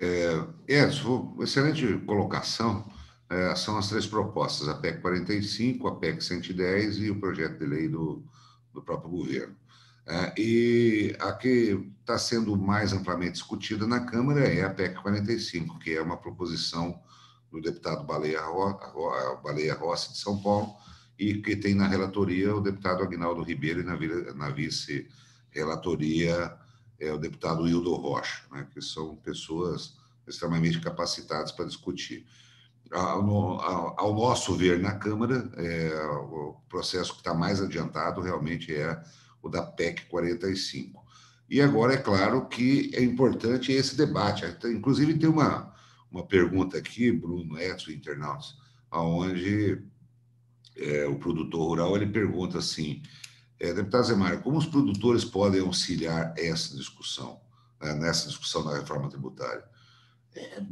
[0.00, 2.84] É, Edson, excelente colocação.
[3.30, 7.66] É, são as três propostas, a PEC 45, a PEC 110 e o projeto de
[7.66, 8.24] lei do,
[8.72, 9.56] do próprio governo.
[10.06, 15.78] É, e a que está sendo mais amplamente discutida na Câmara é a PEC 45,
[15.78, 17.00] que é uma proposição
[17.50, 18.78] do deputado Baleia, Ro,
[19.42, 20.74] Baleia Rossi de São Paulo,
[21.18, 26.56] e que tem na relatoria o deputado Agnaldo Ribeiro e na, vice-relatoria
[26.98, 32.26] é o deputado Hildo Rocha, né, que são pessoas extremamente capacitadas para discutir.
[32.90, 33.20] Ao,
[33.60, 39.00] ao, ao nosso ver na Câmara, é, o processo que está mais adiantado realmente é
[39.42, 41.02] o da PEC 45.
[41.50, 44.44] E agora, é claro que é importante esse debate.
[44.66, 45.74] Inclusive, tem uma,
[46.10, 48.56] uma pergunta aqui, Bruno Edson, internautas,
[48.90, 49.82] onde
[50.76, 53.02] é, o produtor rural ele pergunta assim:
[53.60, 57.40] é, deputado Mário, como os produtores podem auxiliar essa discussão,
[57.80, 59.64] né, nessa discussão da reforma tributária?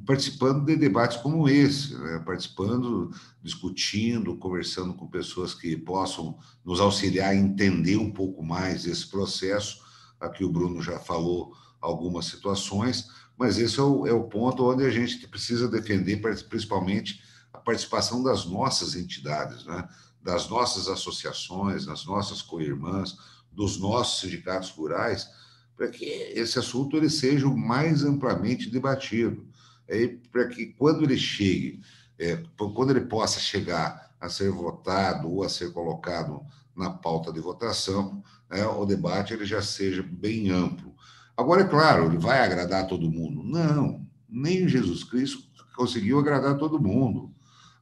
[0.07, 3.11] Participando de debates como esse, né, participando,
[3.43, 9.79] discutindo, conversando com pessoas que possam nos auxiliar a entender um pouco mais esse processo.
[10.19, 14.85] Aqui o Bruno já falou algumas situações, mas esse é o, é o ponto onde
[14.85, 19.89] a gente precisa defender, principalmente, a participação das nossas entidades, né?
[20.23, 23.17] das nossas associações, das nossas co-irmãs,
[23.51, 25.29] dos nossos sindicatos rurais,
[25.77, 29.47] para que esse assunto ele seja o mais amplamente debatido,
[29.91, 31.81] é, para que quando ele chegue,
[32.19, 36.43] é, quando ele possa chegar a ser votado ou a ser colocado
[36.77, 40.95] na pauta de votação, é, o debate ele já seja bem amplo.
[41.37, 43.43] Agora, é claro, ele vai agradar todo mundo?
[43.43, 45.43] Não, nem Jesus Cristo
[45.75, 47.35] conseguiu agradar todo mundo.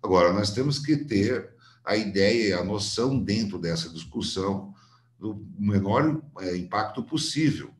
[0.02, 1.50] Agora, nós temos que ter
[1.84, 4.72] a ideia a noção dentro dessa discussão
[5.18, 7.70] do menor é, impacto possível.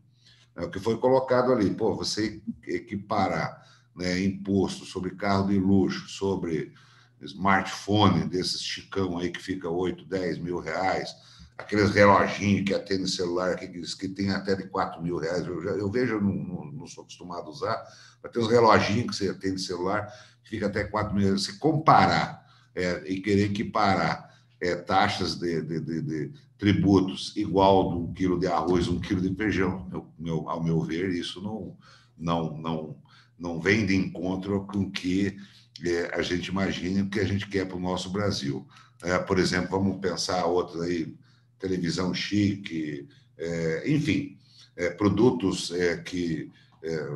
[0.56, 1.70] É o que foi colocado ali.
[1.70, 3.67] Pô, você equiparar
[3.98, 6.72] né, imposto sobre carro de luxo, sobre
[7.20, 11.12] smartphone desses chicão aí que fica 8, 10 mil reais,
[11.58, 15.44] aqueles reloginhos que atende celular que, que tem até de 4 mil reais.
[15.44, 17.84] Eu, já, eu vejo, não, não, sou acostumado a usar,
[18.22, 20.06] mas tem uns reloginhos que você atende celular
[20.44, 21.42] que fica até 4 mil reais.
[21.42, 22.46] Se comparar
[22.76, 28.38] é, e querer equiparar é, taxas de, de, de, de, tributos igual de um quilo
[28.38, 31.76] de arroz, um quilo de feijão, meu, meu, ao meu ver, isso não,
[32.16, 32.96] não, não,
[33.38, 35.36] não vem de encontro com o que
[35.84, 38.66] é, a gente imagina o que a gente quer para o nosso Brasil.
[39.02, 41.14] É, por exemplo, vamos pensar outro aí,
[41.58, 44.36] televisão chique, é, enfim,
[44.76, 46.50] é, produtos é, que
[46.82, 47.06] é,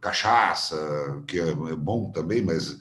[0.00, 2.78] cachaça, que é, bom também, mas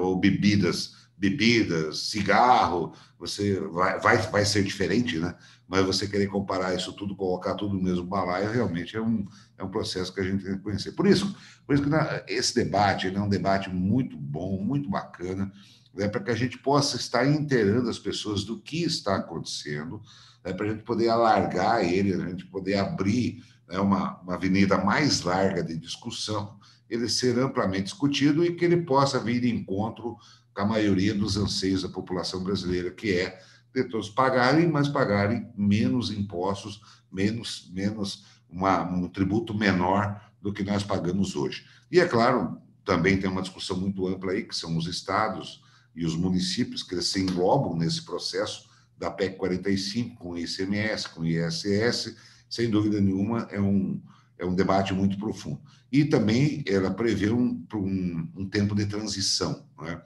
[0.00, 5.34] ou bebidas, bebidas, cigarro, você vai, vai, vai ser diferente, né?
[5.68, 9.62] Mas você querer comparar isso tudo, colocar tudo no mesmo balaio, realmente é um, é
[9.62, 10.92] um processo que a gente tem que conhecer.
[10.92, 15.52] Por isso, por isso que esse debate é um debate muito bom, muito bacana,
[15.94, 20.00] né, para que a gente possa estar inteirando as pessoas do que está acontecendo,
[20.42, 24.78] né, para a gente poder alargar ele, a gente poder abrir né, uma, uma avenida
[24.78, 26.58] mais larga de discussão,
[26.88, 30.16] ele ser amplamente discutido e que ele possa vir de encontro
[30.54, 33.38] com a maioria dos anseios da população brasileira, que é
[33.74, 40.62] de todos pagarem, mas pagarem menos impostos, menos, menos uma, um tributo menor do que
[40.62, 41.64] nós pagamos hoje.
[41.90, 45.62] E, é claro, também tem uma discussão muito ampla aí, que são os estados
[45.94, 52.16] e os municípios que se englobam nesse processo da PEC 45, com ICMS, com ISS,
[52.48, 54.00] sem dúvida nenhuma, é um,
[54.38, 55.60] é um debate muito profundo.
[55.90, 60.02] E também ela prevê um, um, um tempo de transição, né?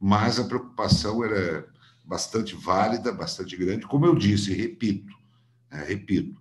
[0.00, 1.68] mas a preocupação era
[2.06, 3.86] bastante válida, bastante grande.
[3.86, 5.12] Como eu disse, repito,
[5.70, 6.40] é, repito,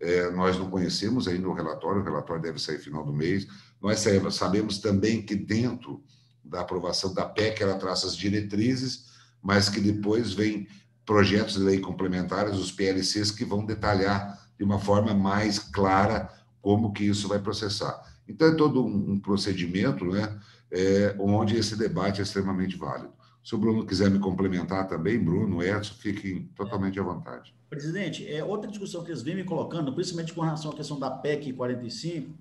[0.00, 3.46] é, nós não conhecemos ainda o relatório, o relatório deve sair final do mês.
[3.80, 4.04] Nós
[4.34, 6.04] sabemos também que dentro
[6.44, 9.06] da aprovação da PEC ela traça as diretrizes,
[9.42, 10.68] mas que depois vem
[11.04, 16.92] projetos de lei complementares, os PLCs, que vão detalhar de uma forma mais clara como
[16.92, 18.02] que isso vai processar.
[18.28, 20.38] Então, é todo um procedimento né,
[20.70, 23.12] é, onde esse debate é extremamente válido.
[23.46, 27.54] Se o Bruno quiser me complementar também, Bruno, Edson, fiquem totalmente à vontade.
[27.70, 31.08] Presidente, é, outra discussão que eles vêm me colocando, principalmente com relação à questão da
[31.08, 32.36] PEC 45,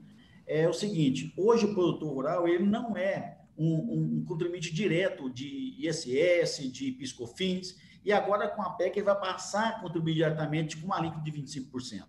[0.47, 5.29] é o seguinte: hoje o produtor rural ele não é um, um, um contribuinte direto
[5.29, 10.75] de ISS, de PiscoFins, e agora com a PEC ele vai passar a contribuir diretamente
[10.75, 12.01] com uma alíquota de 25%.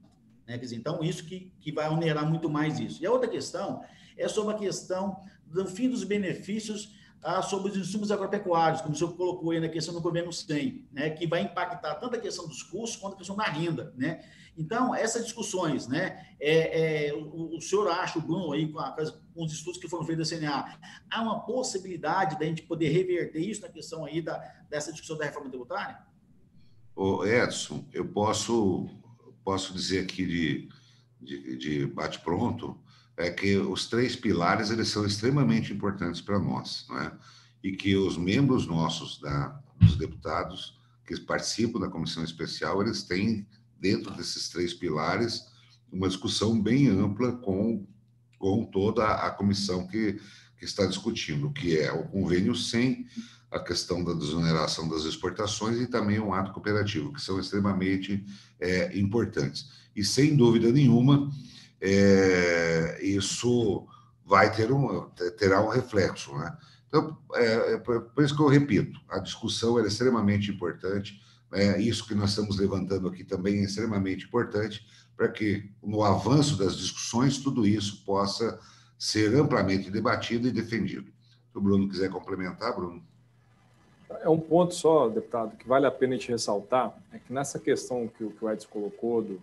[0.48, 0.56] Né?
[0.56, 3.02] Dizer, então, isso que, que vai onerar muito mais isso.
[3.02, 3.84] E a outra questão
[4.16, 8.96] é sobre a questão do fim dos benefícios ah, sobre os insumos agropecuários, como o
[8.96, 12.46] senhor colocou aí na questão do governo 100, né, que vai impactar tanto a questão
[12.46, 14.24] dos custos quanto a questão da renda, né?
[14.58, 18.90] Então, essas discussões, né, é, é o, o, senhor acha, o Bruno, aí, com, a,
[19.34, 20.78] com, os estudos que foram feitos da CNA,
[21.10, 24.38] há uma possibilidade da gente poder reverter isso na questão aí da,
[24.70, 25.98] dessa discussão da reforma tributária?
[26.94, 28.88] Ô Edson, eu posso,
[29.44, 30.68] posso dizer aqui de,
[31.20, 32.80] de, de bate-pronto
[33.16, 37.12] é que os três pilares eles são extremamente importantes para nós, né?
[37.62, 43.46] e que os membros nossos da, dos deputados que participam da comissão especial eles têm
[43.80, 45.46] dentro desses três pilares
[45.90, 47.86] uma discussão bem ampla com
[48.38, 50.20] com toda a comissão que,
[50.58, 53.06] que está discutindo, que é o convênio 100,
[53.50, 58.24] a questão da desoneração das exportações e também o ato cooperativo, que são extremamente
[58.60, 59.70] é, importantes.
[59.94, 61.30] E sem dúvida nenhuma,
[61.80, 63.86] é, isso
[64.24, 65.08] vai ter um,
[65.38, 66.36] terá um reflexo.
[66.36, 66.56] Né?
[66.88, 71.20] Então, é, é, por isso que eu repito, a discussão é extremamente importante,
[71.50, 71.80] né?
[71.80, 76.76] isso que nós estamos levantando aqui também é extremamente importante, para que no avanço das
[76.76, 78.58] discussões tudo isso possa
[78.98, 81.10] ser amplamente debatido e defendido.
[81.50, 83.02] Se o Bruno quiser complementar, Bruno.
[84.20, 87.58] É um ponto só, deputado, que vale a pena a gente ressaltar, é que nessa
[87.58, 89.42] questão que, que o Edson colocou do,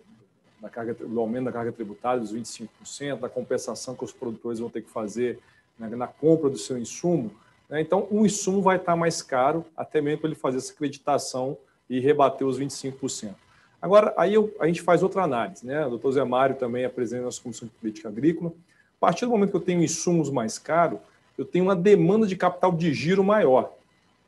[0.64, 4.70] da carga, do aumento da carga tributária dos 25%, da compensação que os produtores vão
[4.70, 5.38] ter que fazer
[5.78, 7.30] né, na compra do seu insumo.
[7.70, 7.82] Né?
[7.82, 11.58] Então, o insumo vai estar mais caro, até mesmo para ele fazer essa acreditação
[11.90, 13.36] e, rebater os 25%.
[13.82, 15.86] Agora, aí eu, a gente faz outra análise, né?
[15.86, 18.50] O doutor Zé Mário também é da nossa Comissão de Política Agrícola.
[18.50, 21.00] A partir do momento que eu tenho insumos mais caros,
[21.38, 23.74] eu tenho uma demanda de capital de giro maior.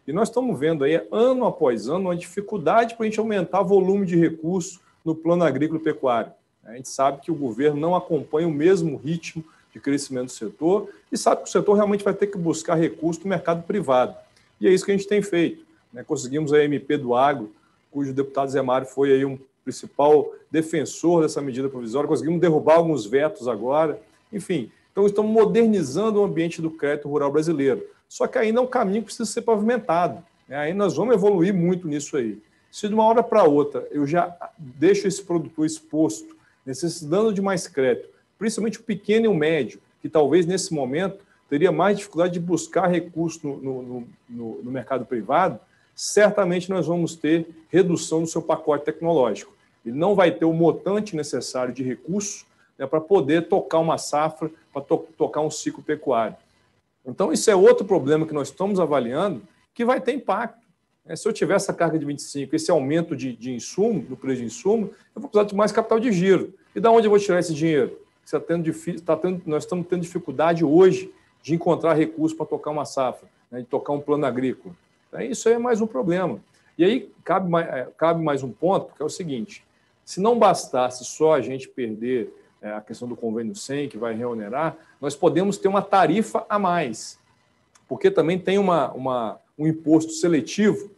[0.06, 3.66] E nós estamos vendo aí, ano após ano, uma dificuldade para a gente aumentar o
[3.66, 6.32] volume de recursos no plano agrícola e pecuário.
[6.66, 10.90] A gente sabe que o governo não acompanha o mesmo ritmo de crescimento do setor
[11.12, 14.16] e sabe que o setor realmente vai ter que buscar recursos do mercado privado.
[14.60, 15.64] E é isso que a gente tem feito.
[15.94, 16.04] Né?
[16.04, 17.52] Conseguimos a MP do Agro,
[17.92, 23.06] cujo deputado Zé Mário foi aí um principal defensor dessa medida provisória, conseguimos derrubar alguns
[23.06, 24.00] vetos agora,
[24.32, 24.72] enfim.
[24.92, 27.86] Então, estamos modernizando o ambiente do crédito rural brasileiro.
[28.08, 30.24] Só que ainda é um caminho que precisa ser pavimentado.
[30.48, 30.56] Né?
[30.56, 32.42] Aí nós vamos evoluir muito nisso aí.
[32.76, 37.70] Se de uma hora para outra eu já deixo esse produtor exposto, necessitando de mais
[37.70, 42.42] crédito, principalmente o pequeno e o médio, que talvez nesse momento teria mais dificuldade de
[42.42, 45.58] buscar recursos no, no, no, no mercado privado,
[45.96, 49.54] certamente nós vamos ter redução do seu pacote tecnológico.
[49.86, 52.46] Ele não vai ter o montante necessário de recursos
[52.78, 56.36] né, para poder tocar uma safra, para to tocar um ciclo pecuário.
[57.06, 59.42] Então, isso é outro problema que nós estamos avaliando
[59.74, 60.65] que vai ter impacto.
[61.08, 64.40] É, se eu tiver essa carga de 25, esse aumento de, de insumo, do preço
[64.40, 66.54] de insumo, eu vou precisar de mais capital de giro.
[66.76, 68.00] E da onde eu vou tirar esse dinheiro?
[68.24, 72.72] Você tá tendo, tá tendo, nós estamos tendo dificuldade hoje de encontrar recursos para tocar
[72.72, 74.76] uma safra, né, de tocar um plano agrícola.
[75.08, 76.40] Então, isso é mais um problema.
[76.76, 79.64] E aí cabe mais, é, cabe mais um ponto, que é o seguinte:
[80.04, 84.16] se não bastasse só a gente perder é, a questão do convênio 100, que vai
[84.16, 87.20] reonerar, nós podemos ter uma tarifa a mais,
[87.88, 90.95] porque também tem uma, uma um imposto seletivo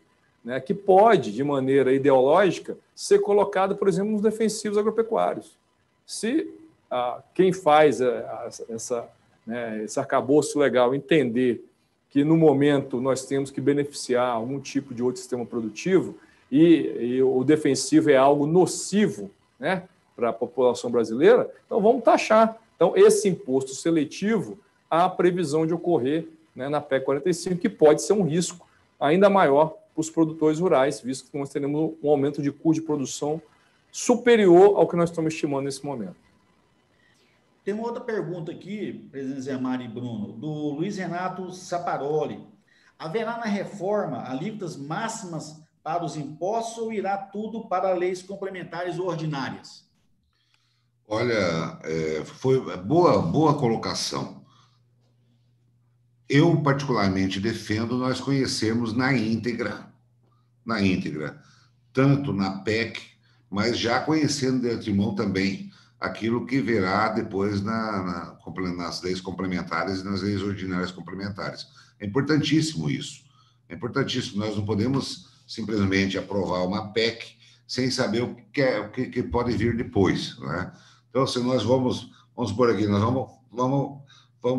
[0.47, 5.57] né, que pode, de maneira ideológica, ser colocado, por exemplo, nos defensivos agropecuários.
[6.05, 6.49] Se
[6.89, 9.09] ah, quem faz a, a, essa,
[9.45, 11.65] né, esse arcabouço legal entender
[12.09, 16.17] que, no momento, nós temos que beneficiar algum tipo de outro sistema produtivo
[16.49, 19.29] e, e o defensivo é algo nocivo
[19.59, 19.83] né,
[20.15, 22.57] para a população brasileira, então vamos taxar.
[22.77, 24.57] Então, esse imposto seletivo
[24.89, 26.25] há previsão de ocorrer
[26.55, 28.65] né, na PEC 45, que pode ser um risco
[28.97, 33.41] ainda maior os produtores rurais, visto que nós teremos um aumento de custo de produção
[33.91, 36.15] superior ao que nós estamos estimando nesse momento.
[37.65, 42.47] Tem uma outra pergunta aqui, presidente Zé Mário e Bruno, do Luiz Renato Saparoli.
[42.97, 49.07] Haverá na reforma alíquotas máximas para os impostos ou irá tudo para leis complementares ou
[49.07, 49.85] ordinárias?
[51.07, 54.45] Olha, é, foi boa, boa colocação.
[56.29, 59.86] Eu, particularmente, defendo nós conhecermos na íntegra,
[60.67, 61.41] na íntegra,
[61.93, 63.01] tanto na PEC,
[63.49, 70.01] mas já conhecendo de antemão também aquilo que verá depois na, na, nas leis complementares
[70.01, 71.65] e nas leis ordinárias complementares.
[71.99, 73.23] É importantíssimo isso.
[73.67, 74.39] É importantíssimo.
[74.39, 79.55] Nós não podemos simplesmente aprovar uma PEC sem saber o que, é, o que, pode
[79.55, 80.37] vir depois.
[80.39, 80.71] Né?
[81.09, 84.07] Então, se nós vamos, vamos por aqui, nós vamos, vamos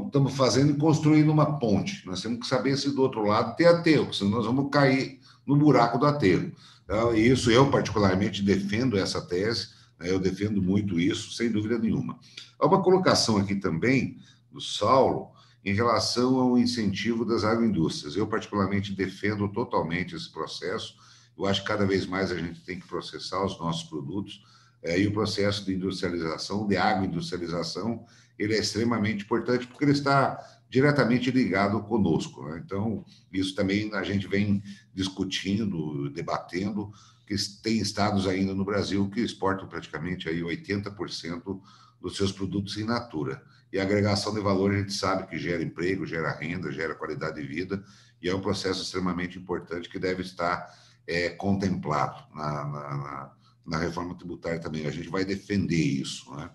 [0.07, 2.05] estamos fazendo e construindo uma ponte.
[2.07, 5.19] Nós temos que saber se do outro lado tem aterro, senão nós vamos cair
[5.49, 6.53] no buraco do aterro.
[6.85, 9.69] Então, isso eu, particularmente, defendo essa tese,
[9.99, 10.11] né?
[10.11, 12.19] eu defendo muito isso, sem dúvida nenhuma.
[12.61, 14.19] Há uma colocação aqui também
[14.53, 15.31] do Saulo
[15.65, 18.15] em relação ao incentivo das agroindústrias.
[18.15, 20.95] Eu, particularmente, defendo totalmente esse processo.
[21.37, 24.45] Eu acho que cada vez mais a gente tem que processar os nossos produtos
[24.83, 28.05] é, e o processo de industrialização, de agroindustrialização,
[28.39, 30.39] ele é extremamente importante porque ele está
[30.71, 32.45] diretamente ligado conosco.
[32.45, 32.63] Né?
[32.65, 34.63] Então, isso também a gente vem
[34.99, 36.93] discutindo, debatendo,
[37.25, 41.61] que tem estados ainda no Brasil que exportam praticamente aí 80%
[42.01, 43.41] dos seus produtos in natura.
[43.73, 47.41] E a agregação de valor a gente sabe que gera emprego, gera renda, gera qualidade
[47.41, 47.85] de vida,
[48.21, 50.69] e é um processo extremamente importante que deve estar
[51.07, 53.33] é, contemplado na, na, na,
[53.67, 54.85] na, reforma tributária também.
[54.87, 56.35] A gente vai defender isso.
[56.35, 56.51] Né?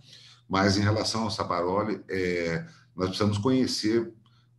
[0.49, 4.11] Mas em relação ao Saparoli, é, nós precisamos conhecer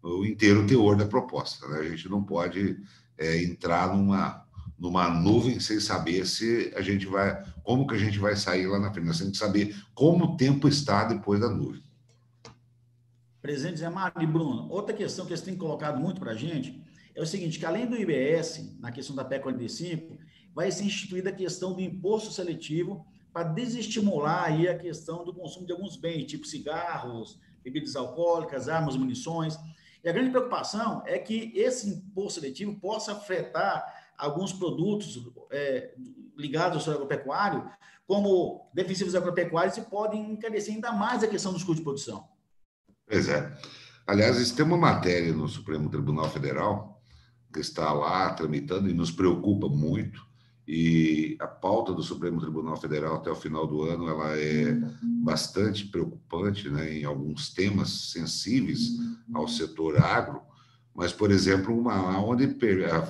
[0.03, 1.69] o inteiro teor da proposta.
[1.69, 1.81] Né?
[1.81, 2.79] A gente não pode
[3.19, 4.47] é, entrar numa,
[4.79, 8.79] numa nuvem sem saber se a gente vai, como que a gente vai sair lá
[8.79, 9.31] na frente.
[9.31, 11.83] Que saber como o tempo está depois da nuvem.
[13.41, 16.83] Presidente Zé Mário e Bruno, outra questão que eles têm colocado muito para a gente
[17.15, 20.19] é o seguinte, que além do IBS, na questão da PEC 45,
[20.55, 25.67] vai ser instituída a questão do imposto seletivo para desestimular aí a questão do consumo
[25.67, 29.59] de alguns bens, tipo cigarros, bebidas alcoólicas, armas, munições.
[30.05, 33.83] E a grande preocupação é que esse imposto seletivo possa afetar
[34.19, 35.95] alguns produtos é,
[36.37, 37.69] ligados ao agropecuário,
[38.07, 42.29] como defensivos agropecuários, e podem encarecer ainda mais a questão dos custos de produção.
[43.07, 43.51] Pois é.
[44.07, 47.01] Aliás, isso tem uma matéria no Supremo Tribunal Federal
[47.51, 50.21] que está lá tramitando e nos preocupa muito,
[50.67, 55.87] e a pauta do Supremo Tribunal Federal até o final do ano ela é bastante
[55.87, 58.93] preocupante né, em alguns temas sensíveis
[59.33, 60.41] ao setor agro,
[60.95, 62.57] mas, por exemplo, uma onde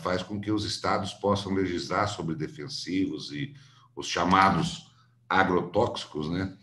[0.03, 3.55] faz com que os estados possam legislar sobre defensivos e
[3.95, 4.91] os chamados
[5.29, 6.57] agrotóxicos, né,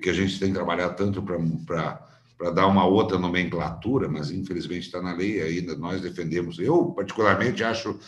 [0.00, 5.12] que a gente tem trabalhado tanto para dar uma outra nomenclatura, mas infelizmente está na
[5.12, 6.58] lei ainda, nós defendemos.
[6.58, 7.98] Eu, particularmente, acho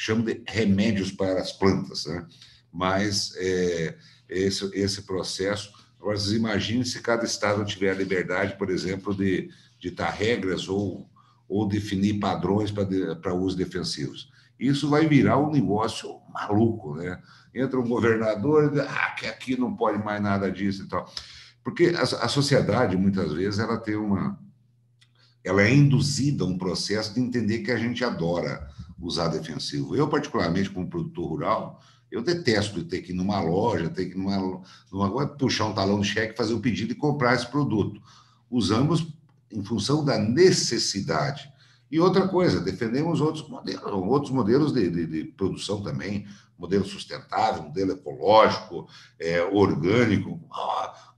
[0.00, 2.26] chamo de remédios para as plantas, né?
[2.72, 3.94] mas é,
[4.30, 5.70] esse, esse processo.
[6.00, 11.06] Agora, vocês imaginem se cada estado tiver a liberdade, por exemplo, de ditar regras ou,
[11.46, 14.30] ou definir padrões para, para usos defensivos.
[14.58, 17.20] Isso vai virar um negócio maluco, né?
[17.54, 21.12] Entra um governador ah, que aqui não pode mais nada disso e tal.
[21.62, 24.38] Porque a, a sociedade, muitas vezes, ela tem uma...
[25.44, 28.66] Ela é induzida a um processo de entender que a gente adora
[29.00, 29.96] usar defensivo.
[29.96, 31.80] Eu, particularmente, como produtor rural,
[32.10, 36.00] eu detesto ter que ir numa loja, ter que ir numa, numa puxar um talão
[36.00, 38.00] de cheque, fazer um pedido e comprar esse produto.
[38.50, 39.06] Usamos
[39.50, 41.50] em função da necessidade.
[41.90, 46.26] E outra coisa, defendemos outros modelos, outros modelos de, de, de produção também,
[46.56, 48.86] modelo sustentável, modelo ecológico,
[49.18, 50.40] é, orgânico,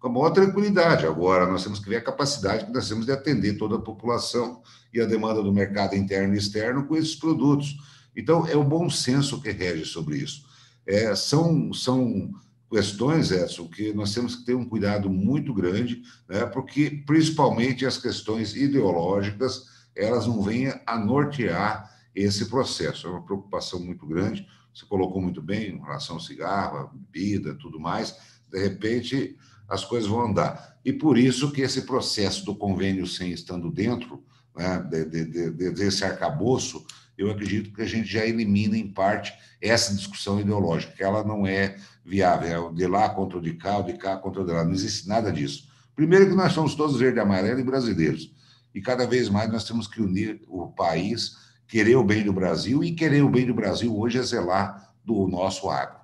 [0.02, 1.06] com a maior tranquilidade.
[1.06, 4.60] Agora, nós temos que ver a capacidade que nós temos de atender toda a população
[4.92, 7.78] e a demanda do mercado interno e externo com esses produtos.
[8.14, 10.44] Então, é o bom senso que rege sobre isso.
[10.84, 12.32] É, são, são
[12.68, 17.96] questões, Edson, que nós temos que ter um cuidado muito grande, né, porque, principalmente, as
[17.96, 23.06] questões ideológicas, elas não venham a nortear esse processo.
[23.06, 24.48] É uma preocupação muito grande.
[24.74, 28.16] Você colocou muito bem em relação ao cigarro, a bebida, tudo mais.
[28.50, 29.36] De repente,
[29.72, 30.76] as coisas vão andar.
[30.84, 34.22] E por isso que esse processo do convênio sem estando dentro
[34.54, 36.84] né, de, de, de, desse arcabouço,
[37.16, 41.46] eu acredito que a gente já elimina em parte essa discussão ideológica, que ela não
[41.46, 44.52] é viável, é de lá contra o de cá, o de cá contra o de
[44.52, 45.66] lá, não existe nada disso.
[45.96, 48.30] Primeiro que nós somos todos verde amarelo e brasileiros,
[48.74, 52.84] e cada vez mais nós temos que unir o país, querer o bem do Brasil,
[52.84, 56.01] e querer o bem do Brasil hoje é zelar do nosso agro.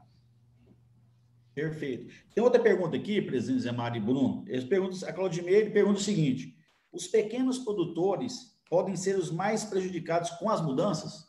[1.58, 2.06] Perfeito.
[2.32, 4.44] Tem outra pergunta aqui, presidente Zé Mário e Bruno.
[4.46, 6.56] Eles perguntam, a Claudimeire pergunta o seguinte:
[6.92, 11.26] os pequenos produtores podem ser os mais prejudicados com as mudanças?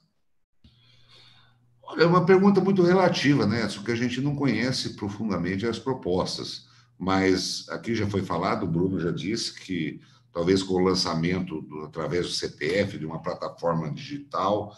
[1.82, 3.68] Olha, é uma pergunta muito relativa, né?
[3.74, 6.68] Porque a gente não conhece profundamente as propostas.
[6.96, 10.00] Mas aqui já foi falado, o Bruno já disse que
[10.32, 14.76] talvez com o lançamento do, através do CPF de uma plataforma digital,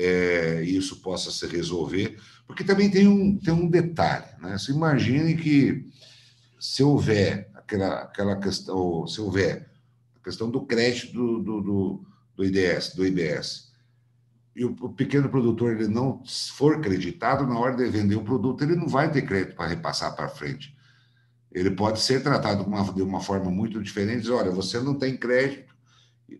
[0.00, 2.18] é, isso possa se resolver.
[2.46, 4.58] Porque também tem um, tem um detalhe, né?
[4.58, 5.86] Se imagine que
[6.58, 9.70] se houver aquela, aquela questão, se houver
[10.16, 13.70] a questão do crédito do, do, do, do IDS, do IBS,
[14.56, 18.64] e o, o, pequeno produtor ele não for creditado, na hora de vender o produto,
[18.64, 20.74] ele não vai ter crédito para repassar para frente.
[21.52, 25.69] Ele pode ser tratado uma, de uma forma muito diferente, olha, você não tem crédito,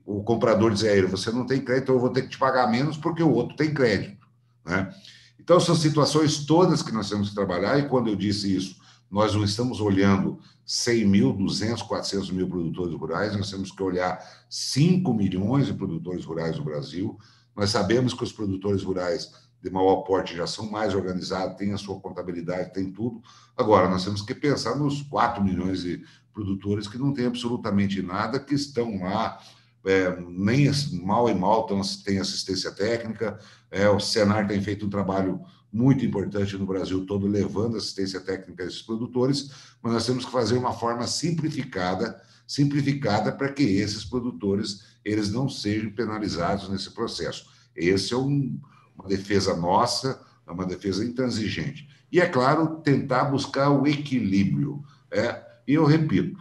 [0.04, 2.70] o comprador diz a ele, você não tem crédito, eu vou ter que te pagar
[2.70, 4.26] menos porque o outro tem crédito.
[4.64, 4.92] Né?
[5.38, 8.76] Então, são situações todas que nós temos que trabalhar, e quando eu disse isso,
[9.10, 14.20] nós não estamos olhando 100 mil, 200, 400 mil produtores rurais, nós temos que olhar
[14.48, 17.18] 5 milhões de produtores rurais no Brasil.
[17.56, 21.78] Nós sabemos que os produtores rurais de maior porte já são mais organizados, têm a
[21.78, 23.20] sua contabilidade, tem tudo.
[23.56, 28.38] Agora, nós temos que pensar nos 4 milhões de produtores que não têm absolutamente nada,
[28.38, 29.40] que estão lá
[29.86, 30.70] é, nem
[31.02, 31.66] mal e mal
[32.04, 33.38] tem assistência técnica.
[33.70, 35.40] É, o Senar tem feito um trabalho
[35.72, 39.50] muito importante no Brasil todo, levando assistência técnica a esses produtores,
[39.82, 45.48] mas nós temos que fazer uma forma simplificada, simplificada para que esses produtores eles não
[45.48, 47.48] sejam penalizados nesse processo.
[47.74, 48.60] Esse é um,
[48.98, 51.88] uma defesa nossa, é uma defesa intransigente.
[52.12, 54.84] E, é claro, tentar buscar o equilíbrio.
[55.10, 56.38] É, e eu repito,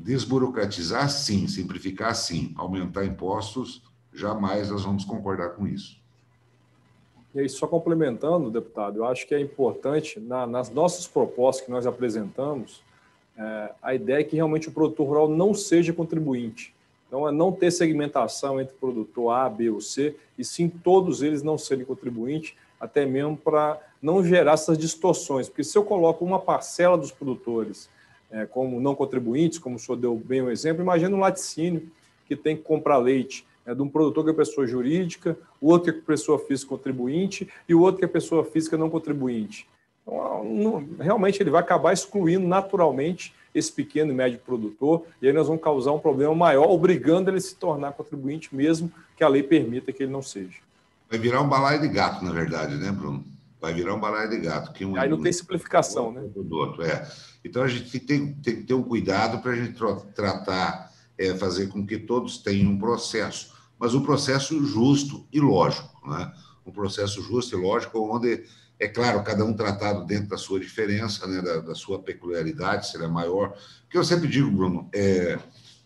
[0.00, 1.46] Desburocratizar, sim.
[1.46, 2.54] Simplificar, sim.
[2.56, 3.82] Aumentar impostos,
[4.12, 6.00] jamais nós vamos concordar com isso.
[7.34, 11.70] E aí, só complementando, deputado, eu acho que é importante, na, nas nossas propostas que
[11.70, 12.82] nós apresentamos,
[13.36, 16.74] é, a ideia é que realmente o produtor rural não seja contribuinte.
[17.06, 21.42] Então, é não ter segmentação entre produtor A, B ou C, e sim todos eles
[21.42, 25.48] não serem contribuintes, até mesmo para não gerar essas distorções.
[25.48, 27.88] Porque se eu coloco uma parcela dos produtores
[28.30, 31.90] é, como não contribuintes, como o senhor deu bem um exemplo, imagina um laticínio
[32.26, 35.92] que tem que comprar leite é, de um produtor que é pessoa jurídica, o outro
[35.92, 39.66] que é pessoa física contribuinte e o outro que é pessoa física não contribuinte.
[40.02, 45.32] Então, não, realmente ele vai acabar excluindo naturalmente esse pequeno e médio produtor, e aí
[45.32, 49.28] nós vamos causar um problema maior, obrigando ele a se tornar contribuinte, mesmo que a
[49.28, 50.58] lei permita que ele não seja.
[51.08, 53.24] Vai virar um balaio de gato, na verdade, né, Bruno?
[53.60, 54.72] Vai virar um balaio de gato.
[54.72, 56.22] Que um, Aí não tem simplificação, né?
[56.34, 57.06] Do outro, é.
[57.44, 59.78] Então a gente tem, tem que ter um cuidado para a gente
[60.14, 66.08] tratar, é, fazer com que todos tenham um processo, mas um processo justo e lógico,
[66.08, 66.32] né?
[66.64, 68.44] Um processo justo e lógico, onde,
[68.78, 71.42] é claro, cada um tratado dentro da sua diferença, né?
[71.42, 73.54] da, da sua peculiaridade, se ele é maior.
[73.88, 75.38] que eu sempre digo, Bruno, é,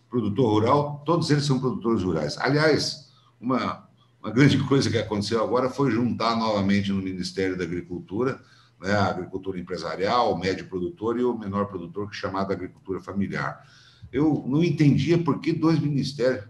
[0.09, 2.37] produtor rural, todos eles são produtores rurais.
[2.37, 3.09] Aliás,
[3.39, 3.84] uma,
[4.25, 8.41] uma grande coisa que aconteceu agora foi juntar novamente no Ministério da Agricultura
[8.81, 12.99] né, a agricultura empresarial, o médio produtor e o menor produtor, que é chamado agricultura
[12.99, 13.63] familiar.
[14.11, 16.45] Eu não entendia por que dois ministérios,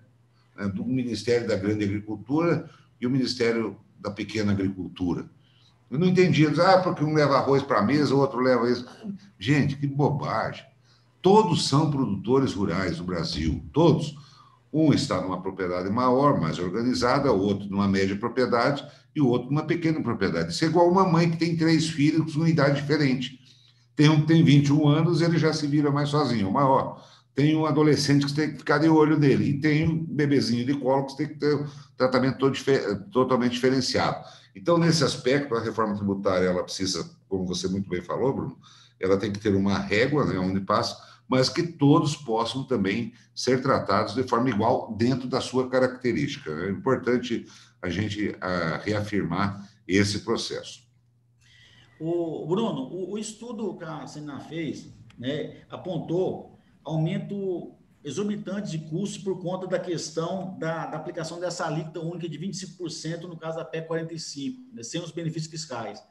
[0.55, 2.69] né, do Ministério da Grande Agricultura
[2.99, 5.29] e o Ministério da Pequena Agricultura.
[5.89, 8.85] Eu não entendia, ah, porque um leva arroz para a mesa, o outro leva isso.
[9.37, 10.65] Gente, que bobagem.
[11.21, 14.15] Todos são produtores rurais do Brasil, todos.
[14.77, 19.49] Um está numa propriedade maior, mais organizada, o outro numa média propriedade e o outro
[19.49, 20.51] numa pequena propriedade.
[20.51, 23.39] Isso é igual uma mãe que tem três filhos com idade diferente.
[23.95, 27.01] Tem um que tem 21 anos, ele já se vira mais sozinho, o maior.
[27.33, 29.51] Tem um adolescente que tem que ficar de olho dele.
[29.51, 31.65] E tem um bebezinho de colo que tem que ter um
[31.95, 32.57] tratamento todo,
[33.13, 34.25] totalmente diferenciado.
[34.53, 38.57] Então, nesse aspecto, a reforma tributária ela precisa, como você muito bem falou, Bruno,
[38.99, 40.97] ela tem que ter uma régua, né, onde passa,
[41.27, 46.51] mas que todos possam também ser tratados de forma igual dentro da sua característica.
[46.51, 47.45] É importante
[47.81, 50.85] a gente a, reafirmar esse processo.
[51.99, 57.73] O Bruno, o, o estudo que a Sena fez, né, apontou aumento
[58.03, 63.21] exorbitante de custos por conta da questão da, da aplicação dessa alíquota única de 25%
[63.21, 66.03] no caso da PEC 45, né, sem os benefícios fiscais.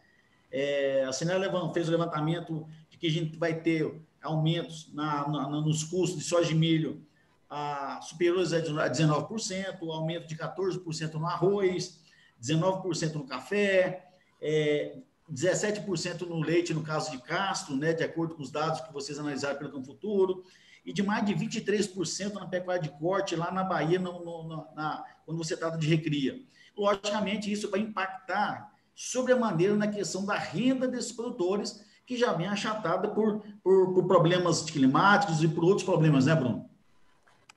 [0.50, 1.34] É, a Sena
[1.72, 6.24] fez o levantamento de que a gente vai ter aumentos na, na, nos custos de
[6.24, 7.06] soja e milho
[7.48, 12.00] a, superiores a 19%, aumento de 14% no arroz,
[12.42, 14.08] 19% no café,
[14.40, 14.98] é,
[15.32, 19.18] 17% no leite, no caso de Castro, né, de acordo com os dados que vocês
[19.18, 20.44] analisaram pelo Campo Futuro,
[20.84, 25.04] e de mais de 23% na pecuária de corte lá na Bahia, no, no, na,
[25.24, 26.42] quando você trata de recria.
[26.76, 33.08] Logicamente, isso vai impactar sobremaneira na questão da renda desses produtores, que já vem achatada
[33.08, 36.68] por, por, por problemas climáticos e por outros problemas, né, Bruno?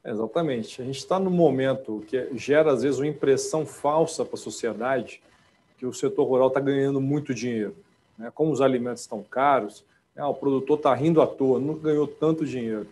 [0.05, 0.81] Exatamente.
[0.81, 5.21] A gente está num momento que gera, às vezes, uma impressão falsa para a sociedade
[5.77, 7.75] que o setor rural está ganhando muito dinheiro.
[8.17, 8.31] Né?
[8.33, 9.83] Como os alimentos estão caros,
[10.15, 10.23] né?
[10.23, 12.87] o produtor está rindo à toa, não ganhou tanto dinheiro.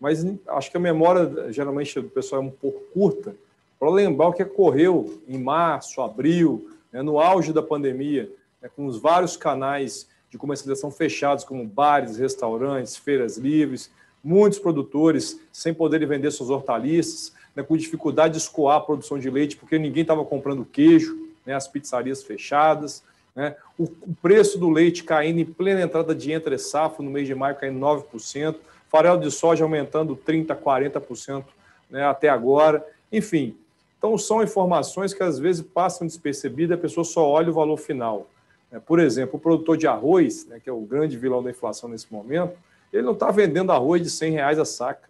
[0.00, 3.34] Mas acho que a memória, geralmente, do pessoal é um pouco curta
[3.78, 7.00] para lembrar o que ocorreu em março, abril, né?
[7.00, 8.30] no auge da pandemia,
[8.60, 8.68] né?
[8.74, 13.90] com os vários canais de comercialização fechados, como bares, restaurantes, feiras livres,
[14.22, 19.30] muitos produtores sem poderem vender suas hortaliças, né, com dificuldade de escoar a produção de
[19.30, 23.02] leite, porque ninguém estava comprando queijo, né, as pizzarias fechadas,
[23.34, 27.26] né, o, o, preço do leite caindo em plena entrada de entre safra, no mês
[27.26, 28.56] de maio caindo 9%,
[28.88, 31.44] farelo de soja aumentando 30%, 40%
[31.90, 33.56] né, até agora, enfim.
[33.98, 38.26] Então, são informações que às vezes passam despercebidas, a pessoa só olha o valor final.
[38.70, 38.80] Né.
[38.84, 42.12] Por exemplo, o produtor de arroz, né, que é o grande vilão da inflação nesse
[42.12, 42.56] momento,
[42.92, 45.08] ele não está vendendo arroz de 100 reais a saca.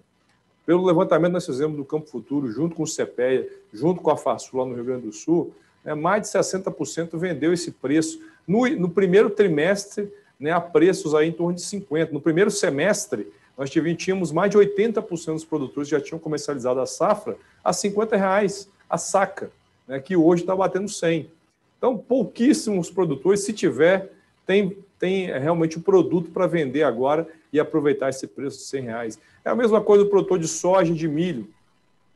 [0.65, 4.17] Pelo levantamento que nós fizemos do Campo Futuro, junto com o CPEA, junto com a
[4.17, 5.55] FASU lá no Rio Grande do Sul,
[5.85, 8.21] né, mais de 60% vendeu esse preço.
[8.47, 12.11] No, no primeiro trimestre, né, a preços aí em torno de 50%.
[12.11, 16.87] No primeiro semestre, nós tínhamos mais de 80% dos produtores que já tinham comercializado a
[16.87, 19.51] safra a 50 reais a saca,
[19.87, 21.31] né, que hoje está batendo 100.
[21.79, 24.13] Então, pouquíssimos produtores, se tiver,
[24.47, 28.83] tem, tem realmente o um produto para vender agora e aproveitar esse preço de 100
[28.83, 29.19] reais.
[29.45, 31.49] É a mesma coisa do produtor de soja e de milho,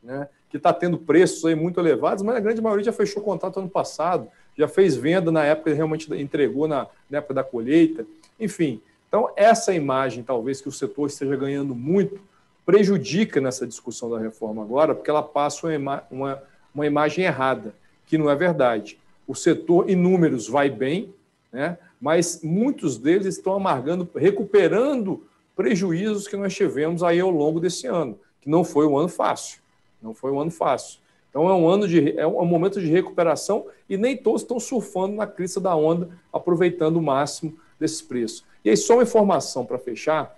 [0.01, 3.59] né, que está tendo preços aí muito elevados, mas a grande maioria já fechou contrato
[3.59, 8.05] ano passado, já fez venda na época, realmente entregou na, na época da colheita.
[8.39, 12.19] Enfim, então essa imagem, talvez que o setor esteja ganhando muito,
[12.65, 16.43] prejudica nessa discussão da reforma agora, porque ela passa uma, uma,
[16.73, 17.73] uma imagem errada,
[18.05, 18.99] que não é verdade.
[19.31, 21.13] O setor, em números, vai bem,
[21.53, 21.77] né?
[22.01, 25.25] mas muitos deles estão amargando, recuperando
[25.55, 29.61] prejuízos que nós tivemos aí ao longo desse ano, que não foi um ano fácil.
[30.01, 30.99] Não foi um ano fácil.
[31.29, 35.15] Então é um ano de é um momento de recuperação e nem todos estão surfando
[35.15, 38.43] na crista da onda, aproveitando o máximo desses preços.
[38.65, 40.37] E aí só uma informação para fechar,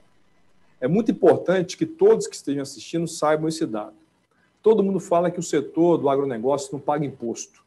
[0.80, 3.96] é muito importante que todos que estejam assistindo saibam esse dado.
[4.62, 7.63] Todo mundo fala que o setor do agronegócio não paga imposto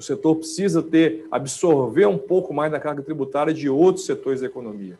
[0.00, 4.46] o setor precisa ter, absorver um pouco mais da carga tributária de outros setores da
[4.46, 4.98] economia.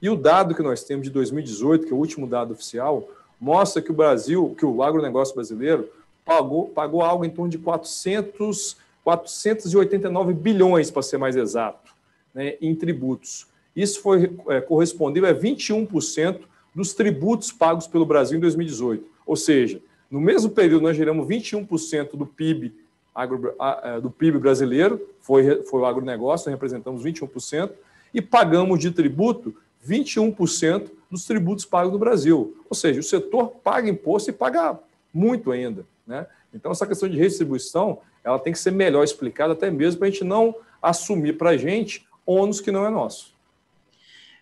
[0.00, 3.06] E o dado que nós temos de 2018, que é o último dado oficial,
[3.38, 5.90] mostra que o Brasil, que o agronegócio brasileiro
[6.24, 11.92] pagou, pagou algo em torno de 400, 489 bilhões, para ser mais exato,
[12.34, 13.46] né, em tributos.
[13.76, 16.40] Isso foi é, correspondeu a 21%
[16.74, 19.04] dos tributos pagos pelo Brasil em 2018.
[19.26, 19.78] Ou seja,
[20.10, 22.72] no mesmo período nós geramos 21% do PIB,
[23.18, 27.72] agro, é, do PIB brasileiro, foi, foi o agronegócio, representamos 21%,
[28.14, 29.54] e pagamos de tributo
[29.86, 32.56] 21% dos tributos pagos no Brasil.
[32.68, 34.78] Ou seja, o setor paga imposto e paga
[35.12, 35.84] muito ainda.
[36.06, 36.26] Né?
[36.52, 40.10] Então, essa questão de redistribuição ela tem que ser melhor explicada, até mesmo para a
[40.10, 43.32] gente não assumir para a gente ônus que não é nosso.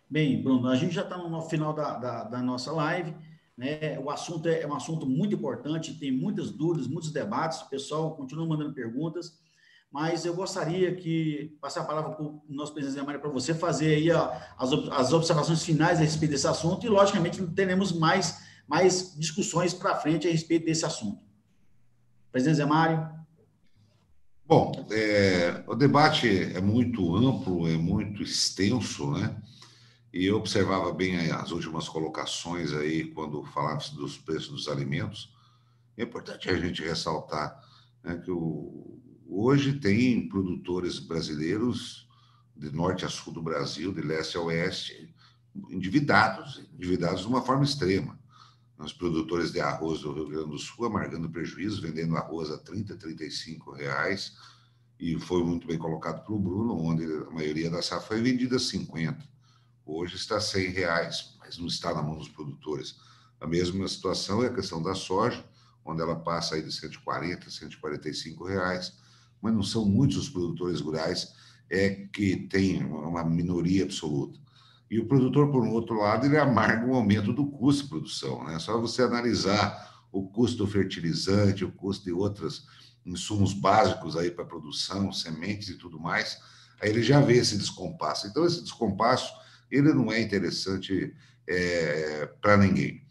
[0.08, 3.12] Bem, Bruno, a gente já está no final da, da, da, nossa live.
[3.56, 3.98] Né?
[3.98, 7.62] O assunto é, é um assunto muito importante, tem muitas dúvidas, muitos debates.
[7.62, 9.38] O pessoal continua mandando perguntas
[9.96, 13.54] mas eu gostaria que passar a palavra para o nosso presidente Zé Mário para você
[13.54, 19.14] fazer aí as, as observações finais a respeito desse assunto e, logicamente, teremos mais, mais
[19.16, 21.24] discussões para frente a respeito desse assunto.
[22.30, 23.08] Presidente Zé Mário.
[24.44, 29.34] Bom, é, o debate é muito amplo, é muito extenso, né?
[30.16, 35.30] E eu observava bem as últimas colocações aí, quando falava dos preços dos alimentos.
[35.94, 37.62] É importante a gente ressaltar
[38.02, 38.98] né, que o,
[39.28, 42.08] Hoje tem produtores brasileiros
[42.56, 45.14] de norte a sul do Brasil, de leste a oeste,
[45.68, 48.18] endividados, endividados de uma forma extrema.
[48.78, 52.96] Os produtores de arroz do Rio Grande do Sul amargando prejuízo, vendendo arroz a 30,
[52.96, 54.34] 35 reais,
[54.98, 58.58] e foi muito bem colocado pelo Bruno, onde a maioria da safra foi vendida a
[58.58, 59.35] 50.
[59.86, 62.96] Hoje está a 100 reais, mas não está na mão dos produtores.
[63.40, 65.42] A mesma situação é a questão da soja,
[65.84, 68.92] onde ela passa aí de 140, 145 reais
[69.40, 71.34] mas não são muitos os produtores rurais
[71.70, 74.38] é, que têm uma minoria absoluta.
[74.90, 78.44] E o produtor, por um outro lado, ele amarga um aumento do custo de produção.
[78.44, 78.58] Né?
[78.58, 82.66] Só você analisar o custo do fertilizante, o custo de outros
[83.04, 86.38] insumos básicos aí para produção, sementes e tudo mais,
[86.80, 88.26] aí ele já vê esse descompasso.
[88.26, 89.32] Então, esse descompasso,
[89.70, 91.14] ele não é interessante
[91.46, 93.02] é, para ninguém.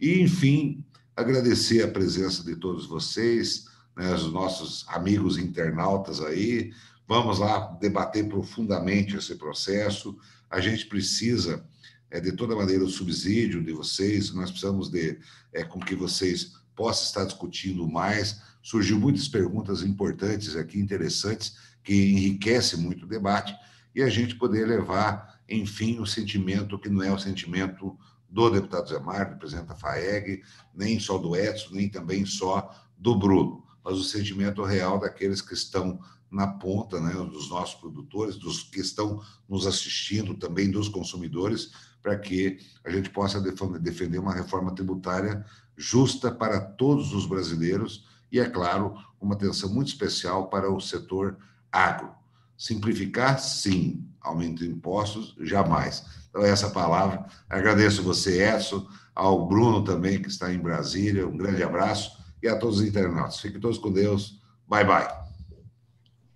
[0.00, 0.84] E, enfim,
[1.14, 6.72] agradecer a presença de todos vocês, né, os nossos amigos internautas aí.
[7.06, 10.16] Vamos lá debater profundamente esse processo.
[10.48, 11.64] A gente precisa,
[12.10, 15.18] é, de toda maneira, o subsídio de vocês, nós precisamos de
[15.52, 18.40] é, com que vocês possam estar discutindo mais.
[18.62, 23.54] Surgiu muitas perguntas importantes aqui, interessantes, que enriquecem muito o debate,
[23.94, 28.88] e a gente poder levar, enfim, o sentimento que não é o sentimento do deputado
[28.88, 30.42] Zé Mário, do presidente FAEG,
[30.74, 35.54] nem só do Edson, nem também só do Bruno mas o sentimento real daqueles que
[35.54, 41.72] estão na ponta, né, dos nossos produtores, dos que estão nos assistindo, também dos consumidores,
[42.00, 43.40] para que a gente possa
[43.80, 45.44] defender uma reforma tributária
[45.76, 51.36] justa para todos os brasileiros e, é claro, uma atenção muito especial para o setor
[51.72, 52.19] agro.
[52.60, 54.06] Simplificar, sim.
[54.20, 56.04] Aumento de impostos, jamais.
[56.28, 57.24] Então, essa palavra.
[57.48, 61.26] Agradeço você, Edson, ao Bruno também, que está em Brasília.
[61.26, 63.40] Um grande abraço e a todos os internautas.
[63.40, 64.42] Fiquem todos com Deus.
[64.68, 65.08] Bye, bye.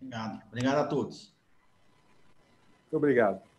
[0.01, 0.43] Obrigado.
[0.49, 1.35] Obrigado a todos.
[2.85, 3.54] Muito obrigado.